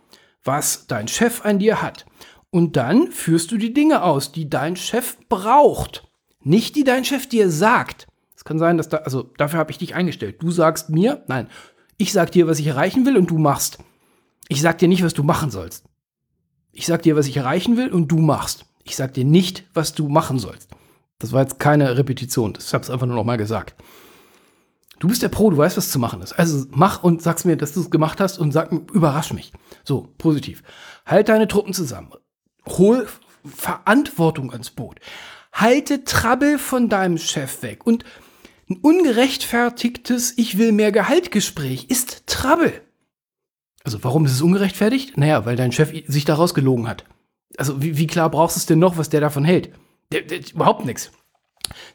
was 0.43 0.87
dein 0.87 1.07
Chef 1.07 1.43
an 1.43 1.59
dir 1.59 1.81
hat. 1.81 2.05
Und 2.51 2.77
dann 2.77 3.11
führst 3.11 3.51
du 3.51 3.57
die 3.57 3.73
Dinge 3.73 4.03
aus, 4.03 4.31
die 4.31 4.49
dein 4.49 4.77
Chef 4.77 5.17
braucht. 5.27 6.07
Nicht 6.41 6.75
die 6.77 6.85
dein 6.85 7.03
Chef 7.03 7.27
dir 7.27 7.49
sagt. 7.49 8.07
Es 8.37 8.45
kann 8.45 8.59
sein, 8.59 8.77
dass 8.77 8.87
da, 8.87 8.97
also 8.97 9.23
dafür 9.37 9.59
habe 9.59 9.71
ich 9.71 9.79
dich 9.79 9.95
eingestellt. 9.95 10.37
Du 10.39 10.51
sagst 10.51 10.89
mir, 10.89 11.23
nein, 11.27 11.49
ich 11.97 12.13
sag 12.13 12.31
dir, 12.31 12.47
was 12.47 12.59
ich 12.59 12.67
erreichen 12.67 13.05
will 13.05 13.17
und 13.17 13.29
du 13.29 13.37
machst. 13.37 13.79
Ich 14.47 14.61
sag 14.61 14.77
dir 14.77 14.87
nicht, 14.87 15.03
was 15.03 15.13
du 15.13 15.23
machen 15.23 15.51
sollst. 15.51 15.85
Ich 16.71 16.85
sag 16.85 17.01
dir, 17.03 17.15
was 17.15 17.27
ich 17.27 17.37
erreichen 17.37 17.77
will 17.77 17.89
und 17.89 18.09
du 18.09 18.17
machst. 18.17 18.65
Ich 18.83 18.95
sag 18.95 19.13
dir 19.13 19.25
nicht, 19.25 19.65
was 19.73 19.93
du 19.93 20.09
machen 20.09 20.39
sollst. 20.39 20.69
Das 21.19 21.31
war 21.31 21.41
jetzt 21.41 21.59
keine 21.59 21.97
Repetition. 21.97 22.53
Ich 22.57 22.73
einfach 22.73 23.05
nur 23.05 23.15
noch 23.15 23.23
mal 23.23 23.37
gesagt. 23.37 23.75
Du 24.99 25.07
bist 25.07 25.21
der 25.21 25.29
Pro, 25.29 25.49
du 25.49 25.57
weißt, 25.57 25.77
was 25.77 25.91
zu 25.91 25.99
machen 25.99 26.21
ist. 26.21 26.33
Also 26.33 26.65
mach 26.71 27.03
und 27.03 27.21
sag's 27.21 27.45
mir, 27.45 27.57
dass 27.57 27.73
du 27.73 27.81
es 27.81 27.89
gemacht 27.89 28.19
hast 28.19 28.37
und 28.37 28.51
sag, 28.51 28.71
überrasch 28.71 29.33
mich. 29.33 29.51
So, 29.83 30.09
positiv. 30.17 30.63
Halt 31.05 31.29
deine 31.29 31.47
Truppen 31.47 31.73
zusammen. 31.73 32.11
Hol 32.67 33.07
Verantwortung 33.45 34.51
ans 34.51 34.71
Boot. 34.71 34.99
Halte 35.53 36.03
Trouble 36.03 36.57
von 36.59 36.89
deinem 36.89 37.17
Chef 37.17 37.61
weg. 37.61 37.85
Und 37.85 38.03
ein 38.69 38.77
ungerechtfertigtes 38.77 40.33
Ich 40.37 40.57
will 40.57 40.71
mehr 40.71 40.91
Gehalt 40.91 41.31
Gespräch 41.31 41.85
ist 41.89 42.27
Trouble. 42.27 42.81
Also 43.85 44.03
warum 44.03 44.25
ist 44.25 44.33
es 44.33 44.41
ungerechtfertigt? 44.41 45.15
Naja, 45.15 45.45
weil 45.45 45.55
dein 45.55 45.71
Chef 45.71 45.93
sich 46.07 46.25
daraus 46.25 46.55
gelogen 46.55 46.87
hat. 46.87 47.05
Also 47.57 47.81
wie, 47.81 47.97
wie 47.97 48.07
klar 48.07 48.29
brauchst 48.29 48.57
du 48.57 48.59
es 48.59 48.65
denn 48.65 48.79
noch, 48.79 48.97
was 48.97 49.09
der 49.09 49.21
davon 49.21 49.45
hält? 49.45 49.69
Der, 50.11 50.21
der, 50.21 50.39
überhaupt 50.53 50.85
nichts. 50.85 51.11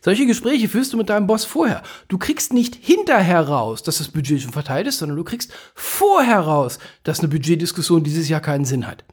Solche 0.00 0.26
Gespräche 0.26 0.68
führst 0.68 0.92
du 0.92 0.96
mit 0.96 1.11
deinem 1.11 1.26
Boss 1.26 1.44
vorher. 1.44 1.83
Du 2.09 2.16
kriegst 2.16 2.53
nicht 2.53 2.76
hinterher 2.76 3.40
raus, 3.40 3.83
dass 3.83 3.98
das 3.98 4.09
Budget 4.09 4.40
schon 4.40 4.53
verteilt 4.53 4.87
ist, 4.87 4.98
sondern 4.98 5.16
du 5.16 5.24
kriegst 5.24 5.53
vorher 5.74 6.40
raus, 6.40 6.79
dass 7.03 7.20
eine 7.20 7.29
Budgetdiskussion 7.29 8.05
dieses 8.05 8.29
Jahr 8.29 8.40
keinen 8.40 8.64
Sinn 8.64 8.87
hat. 8.87 9.05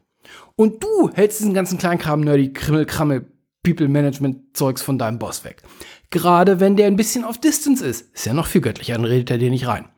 Und 0.56 0.82
du 0.82 1.10
hältst 1.12 1.40
diesen 1.40 1.54
ganzen 1.54 1.78
Kleinkram, 1.78 2.20
nerdy, 2.20 2.52
Krimmel, 2.52 2.86
Krammel, 2.86 3.26
People-Management-Zeugs 3.64 4.82
von 4.82 4.98
deinem 4.98 5.18
Boss 5.18 5.44
weg. 5.44 5.62
Gerade 6.10 6.60
wenn 6.60 6.76
der 6.76 6.86
ein 6.86 6.96
bisschen 6.96 7.24
auf 7.24 7.38
Distance 7.38 7.84
ist. 7.84 8.14
Ist 8.14 8.26
ja 8.26 8.32
noch 8.32 8.46
viel 8.46 8.60
göttlicher, 8.60 8.94
dann 8.94 9.04
redet 9.04 9.30
er 9.30 9.38
dir 9.38 9.50
nicht 9.50 9.66
rein. 9.66 9.88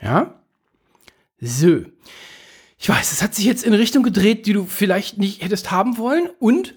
Ja? 0.00 0.34
So. 1.40 1.82
Ich 2.78 2.88
weiß, 2.88 3.12
es 3.12 3.22
hat 3.22 3.34
sich 3.34 3.44
jetzt 3.44 3.64
in 3.64 3.72
Richtung 3.72 4.02
gedreht, 4.02 4.46
die 4.46 4.52
du 4.52 4.64
vielleicht 4.64 5.18
nicht 5.18 5.42
hättest 5.42 5.70
haben 5.70 5.96
wollen. 5.96 6.28
Und 6.38 6.74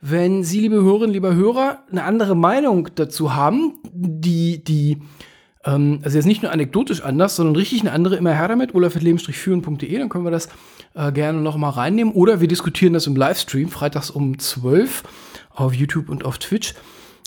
wenn 0.00 0.42
Sie, 0.42 0.60
liebe 0.60 0.76
Hörerinnen, 0.76 1.12
lieber 1.12 1.34
Hörer, 1.34 1.82
eine 1.90 2.04
andere 2.04 2.34
Meinung 2.34 2.88
dazu 2.94 3.34
haben, 3.34 3.74
die, 3.92 4.62
die, 4.62 4.98
ähm, 5.64 6.00
also 6.02 6.16
jetzt 6.18 6.26
nicht 6.26 6.42
nur 6.42 6.52
anekdotisch 6.52 7.02
anders, 7.02 7.36
sondern 7.36 7.56
richtig 7.56 7.80
eine 7.82 7.92
andere, 7.92 8.16
immer 8.16 8.34
her 8.34 8.48
damit, 8.48 8.74
olaf.leben-führen.de, 8.74 9.98
dann 9.98 10.08
können 10.08 10.24
wir 10.24 10.30
das 10.30 10.48
äh, 10.94 11.12
gerne 11.12 11.40
noch 11.40 11.56
mal 11.56 11.70
reinnehmen. 11.70 12.12
Oder 12.12 12.40
wir 12.40 12.48
diskutieren 12.48 12.92
das 12.92 13.06
im 13.06 13.14
Livestream, 13.14 13.68
freitags 13.68 14.10
um 14.10 14.38
12 14.38 15.04
auf 15.50 15.72
YouTube 15.72 16.08
und 16.08 16.24
auf 16.24 16.38
Twitch. 16.38 16.74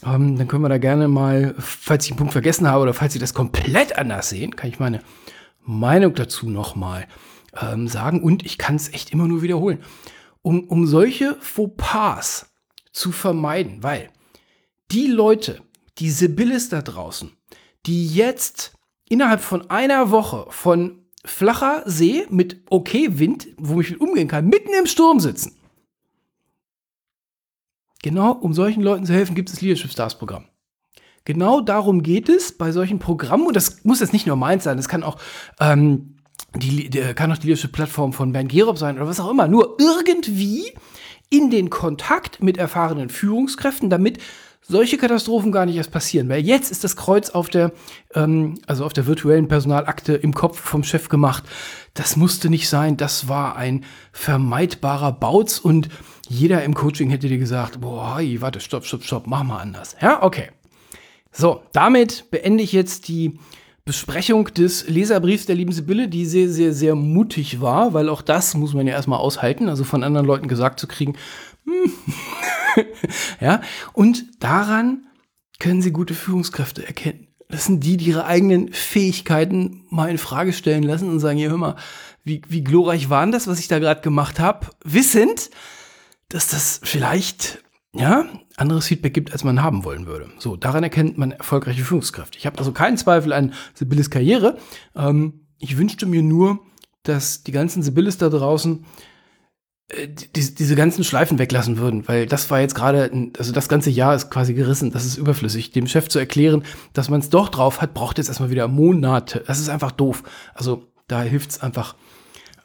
Ähm, 0.05 0.37
dann 0.37 0.47
können 0.47 0.63
wir 0.63 0.69
da 0.69 0.79
gerne 0.79 1.07
mal, 1.07 1.55
falls 1.59 2.05
ich 2.05 2.11
einen 2.11 2.17
Punkt 2.17 2.33
vergessen 2.33 2.67
habe 2.67 2.83
oder 2.83 2.93
falls 2.93 3.13
Sie 3.13 3.19
das 3.19 3.33
komplett 3.33 3.97
anders 3.97 4.29
sehen, 4.29 4.55
kann 4.55 4.69
ich 4.69 4.79
meine 4.79 5.01
Meinung 5.63 6.13
dazu 6.13 6.49
nochmal 6.49 7.05
ähm, 7.59 7.87
sagen. 7.87 8.21
Und 8.21 8.45
ich 8.45 8.57
kann 8.57 8.75
es 8.75 8.93
echt 8.93 9.11
immer 9.11 9.27
nur 9.27 9.41
wiederholen. 9.41 9.83
Um, 10.41 10.67
um 10.67 10.87
solche 10.87 11.35
Fauxpas 11.39 12.51
zu 12.91 13.11
vermeiden, 13.11 13.83
weil 13.83 14.09
die 14.91 15.07
Leute, 15.07 15.61
die 15.99 16.09
Sibyllis 16.09 16.69
da 16.69 16.81
draußen, 16.81 17.31
die 17.85 18.07
jetzt 18.07 18.73
innerhalb 19.07 19.41
von 19.41 19.69
einer 19.69 20.11
Woche 20.11 20.47
von 20.49 21.05
flacher 21.23 21.83
See 21.85 22.25
mit 22.29 22.63
okay 22.69 23.19
Wind, 23.19 23.47
wo 23.57 23.81
ich 23.81 23.91
mit 23.91 24.01
umgehen 24.01 24.27
kann, 24.27 24.47
mitten 24.47 24.73
im 24.73 24.87
Sturm 24.87 25.19
sitzen. 25.19 25.55
Genau 28.01 28.31
um 28.31 28.53
solchen 28.53 28.81
Leuten 28.81 29.05
zu 29.05 29.13
helfen, 29.13 29.35
gibt 29.35 29.49
es 29.49 29.55
das 29.55 29.61
Leadership 29.61 29.91
Stars 29.91 30.17
Programm. 30.17 30.45
Genau 31.23 31.61
darum 31.61 32.01
geht 32.01 32.29
es 32.29 32.57
bei 32.57 32.71
solchen 32.71 32.97
Programmen, 32.97 33.45
und 33.45 33.55
das 33.55 33.83
muss 33.83 33.99
jetzt 33.99 34.13
nicht 34.13 34.25
nur 34.25 34.35
meins 34.35 34.63
sein, 34.63 34.77
das 34.77 34.89
kann 34.89 35.03
auch, 35.03 35.19
ähm, 35.59 36.17
die, 36.55 36.89
die, 36.89 36.99
kann 37.13 37.31
auch 37.31 37.37
die 37.37 37.47
Leadership-Plattform 37.47 38.13
von 38.13 38.31
Ben 38.31 38.47
Gerob 38.47 38.77
sein 38.77 38.97
oder 38.97 39.07
was 39.07 39.19
auch 39.19 39.29
immer. 39.29 39.47
Nur 39.47 39.77
irgendwie 39.79 40.73
in 41.29 41.49
den 41.49 41.69
Kontakt 41.69 42.43
mit 42.43 42.57
erfahrenen 42.57 43.09
Führungskräften, 43.09 43.89
damit 43.89 44.19
solche 44.61 44.97
Katastrophen 44.97 45.51
gar 45.51 45.65
nicht 45.65 45.75
erst 45.75 45.91
passieren. 45.91 46.29
Weil 46.29 46.45
jetzt 46.45 46.71
ist 46.71 46.83
das 46.83 46.95
Kreuz 46.95 47.29
auf 47.29 47.49
der, 47.49 47.71
ähm, 48.13 48.59
also 48.67 48.85
auf 48.85 48.93
der 48.93 49.07
virtuellen 49.07 49.47
Personalakte 49.47 50.13
im 50.13 50.33
Kopf 50.33 50.59
vom 50.59 50.83
Chef 50.83 51.09
gemacht. 51.09 51.43
Das 51.93 52.15
musste 52.15 52.49
nicht 52.49 52.69
sein. 52.69 52.97
Das 52.97 53.27
war 53.27 53.55
ein 53.55 53.85
vermeidbarer 54.11 55.11
Bauz 55.13 55.59
und 55.59 55.89
jeder 56.27 56.63
im 56.63 56.73
Coaching 56.73 57.09
hätte 57.09 57.27
dir 57.27 57.37
gesagt, 57.37 57.81
boah, 57.81 58.19
warte, 58.39 58.59
stopp, 58.59 58.85
stopp, 58.85 59.03
stopp, 59.03 59.27
mach 59.27 59.43
mal 59.43 59.59
anders. 59.59 59.95
Ja, 60.01 60.23
okay. 60.23 60.49
So, 61.31 61.61
damit 61.73 62.29
beende 62.29 62.63
ich 62.63 62.71
jetzt 62.71 63.07
die 63.07 63.39
Besprechung 63.83 64.45
des 64.53 64.87
Leserbriefs 64.87 65.47
der 65.47 65.55
lieben 65.55 65.71
Sibylle, 65.71 66.07
die 66.07 66.25
sehr, 66.25 66.49
sehr, 66.49 66.73
sehr 66.73 66.95
mutig 66.95 67.61
war, 67.61 67.93
weil 67.93 68.09
auch 68.09 68.21
das 68.21 68.53
muss 68.53 68.73
man 68.73 68.87
ja 68.87 68.93
erstmal 68.93 69.19
aushalten, 69.19 69.69
also 69.69 69.83
von 69.83 70.03
anderen 70.03 70.27
Leuten 70.27 70.47
gesagt 70.47 70.79
zu 70.79 70.87
kriegen, 70.87 71.15
hm. 71.65 71.91
ja, 73.39 73.61
und 73.93 74.25
daran 74.39 75.07
können 75.59 75.81
sie 75.81 75.91
gute 75.91 76.13
Führungskräfte 76.13 76.85
erkennen. 76.85 77.27
Das 77.49 77.65
sind 77.65 77.83
die, 77.83 77.97
die 77.97 78.05
ihre 78.05 78.25
eigenen 78.25 78.71
Fähigkeiten 78.71 79.83
mal 79.89 80.09
in 80.09 80.17
Frage 80.17 80.53
stellen 80.53 80.83
lassen 80.83 81.09
und 81.09 81.19
sagen, 81.19 81.37
hier, 81.37 81.49
hör 81.49 81.57
mal, 81.57 81.75
wie, 82.23 82.41
wie 82.47 82.63
glorreich 82.63 83.09
war 83.09 83.23
denn 83.23 83.31
das, 83.31 83.47
was 83.47 83.59
ich 83.59 83.67
da 83.67 83.79
gerade 83.79 84.01
gemacht 84.01 84.39
habe, 84.39 84.67
wissend, 84.83 85.49
dass 86.29 86.47
das 86.47 86.79
vielleicht 86.83 87.61
ja, 87.93 88.25
anderes 88.55 88.87
Feedback 88.87 89.13
gibt, 89.13 89.33
als 89.33 89.43
man 89.43 89.61
haben 89.61 89.83
wollen 89.83 90.05
würde. 90.05 90.29
So, 90.37 90.55
daran 90.55 90.83
erkennt 90.83 91.17
man 91.17 91.31
erfolgreiche 91.31 91.83
Führungskräfte. 91.83 92.37
Ich 92.37 92.45
habe 92.45 92.57
also 92.57 92.71
keinen 92.71 92.97
Zweifel 92.97 93.33
an 93.33 93.53
Sibyllis 93.73 94.09
Karriere. 94.09 94.57
Ähm, 94.95 95.45
ich 95.59 95.77
wünschte 95.77 96.05
mir 96.05 96.23
nur, 96.23 96.59
dass 97.03 97.43
die 97.43 97.51
ganzen 97.51 97.83
Sibyllis 97.83 98.17
da 98.17 98.29
draußen 98.29 98.85
äh, 99.89 100.07
die, 100.07 100.55
diese 100.55 100.75
ganzen 100.75 101.03
Schleifen 101.03 101.37
weglassen 101.37 101.77
würden, 101.79 102.07
weil 102.07 102.27
das 102.27 102.49
war 102.49 102.61
jetzt 102.61 102.75
gerade, 102.75 103.11
also 103.37 103.51
das 103.51 103.67
ganze 103.67 103.89
Jahr 103.89 104.15
ist 104.15 104.29
quasi 104.29 104.53
gerissen, 104.53 104.91
das 104.91 105.05
ist 105.05 105.17
überflüssig. 105.17 105.71
Dem 105.71 105.87
Chef 105.87 106.07
zu 106.07 106.19
erklären, 106.19 106.63
dass 106.93 107.09
man 107.09 107.19
es 107.19 107.29
doch 107.29 107.49
drauf 107.49 107.81
hat, 107.81 107.93
braucht 107.93 108.17
jetzt 108.17 108.29
erstmal 108.29 108.51
wieder 108.51 108.69
Monate. 108.69 109.43
Das 109.47 109.59
ist 109.59 109.69
einfach 109.69 109.91
doof. 109.91 110.23
Also 110.53 110.87
da 111.07 111.21
hilft 111.23 111.51
es 111.51 111.61
einfach, 111.61 111.95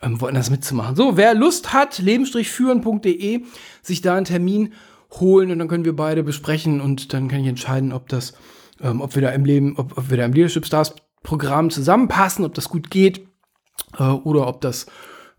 ähm, 0.03 0.21
woanders 0.21 0.51
mitzumachen. 0.51 0.95
So, 0.95 1.17
wer 1.17 1.35
Lust 1.35 1.73
hat, 1.73 1.99
leben-führen.de, 1.99 3.43
sich 3.83 4.03
da 4.03 4.15
einen 4.15 4.25
Termin 4.25 4.73
holen 5.21 5.51
und 5.51 5.59
dann 5.59 5.69
können 5.69 5.85
wir 5.85 5.97
beide 5.97 6.23
besprechen 6.23 6.81
und 6.81 7.13
dann 7.13 7.29
kann 7.29 7.41
ich 7.41 7.47
entscheiden, 7.47 7.93
ob 7.93 8.09
das, 8.09 8.35
ähm, 8.81 9.01
ob 9.01 9.15
wir 9.15 9.23
da 9.23 9.31
im 9.31 9.45
Leben, 9.45 9.77
ob, 9.77 9.97
ob 9.99 10.11
wir 10.11 10.17
da 10.17 10.25
im 10.25 10.33
Leadership 10.33 10.67
Stars 10.67 10.95
Programm 11.23 11.71
zusammenpassen, 11.71 12.45
ob 12.45 12.55
das 12.55 12.69
gut 12.69 12.91
geht 12.91 13.27
äh, 13.99 14.05
oder 14.05 14.47
ob 14.47 14.61
das 14.61 14.87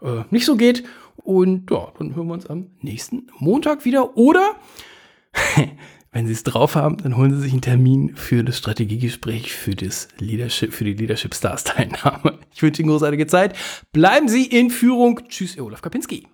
äh, 0.01 0.23
nicht 0.29 0.45
so 0.45 0.55
geht. 0.55 0.83
Und 1.15 1.71
ja, 1.71 1.91
dann 1.97 2.15
hören 2.15 2.27
wir 2.27 2.33
uns 2.33 2.45
am 2.47 2.67
nächsten 2.81 3.27
Montag 3.39 3.85
wieder. 3.85 4.17
Oder, 4.17 4.55
wenn 6.11 6.27
Sie 6.27 6.33
es 6.33 6.43
drauf 6.43 6.75
haben, 6.75 6.97
dann 6.97 7.17
holen 7.17 7.33
Sie 7.33 7.41
sich 7.41 7.51
einen 7.51 7.61
Termin 7.61 8.15
für 8.15 8.43
das 8.43 8.57
Strategiegespräch 8.57 9.53
für, 9.53 9.75
das 9.75 10.09
Leadership, 10.19 10.73
für 10.73 10.83
die 10.83 10.93
Leadership 10.93 11.33
Stars 11.33 11.63
Teilnahme. 11.63 12.39
Ich 12.53 12.61
wünsche 12.61 12.81
Ihnen 12.81 12.91
großartige 12.91 13.27
Zeit. 13.27 13.55
Bleiben 13.91 14.27
Sie 14.27 14.45
in 14.45 14.69
Führung. 14.69 15.21
Tschüss, 15.27 15.55
Ihr 15.55 15.65
Olaf 15.65 15.81
Kapinski. 15.81 16.27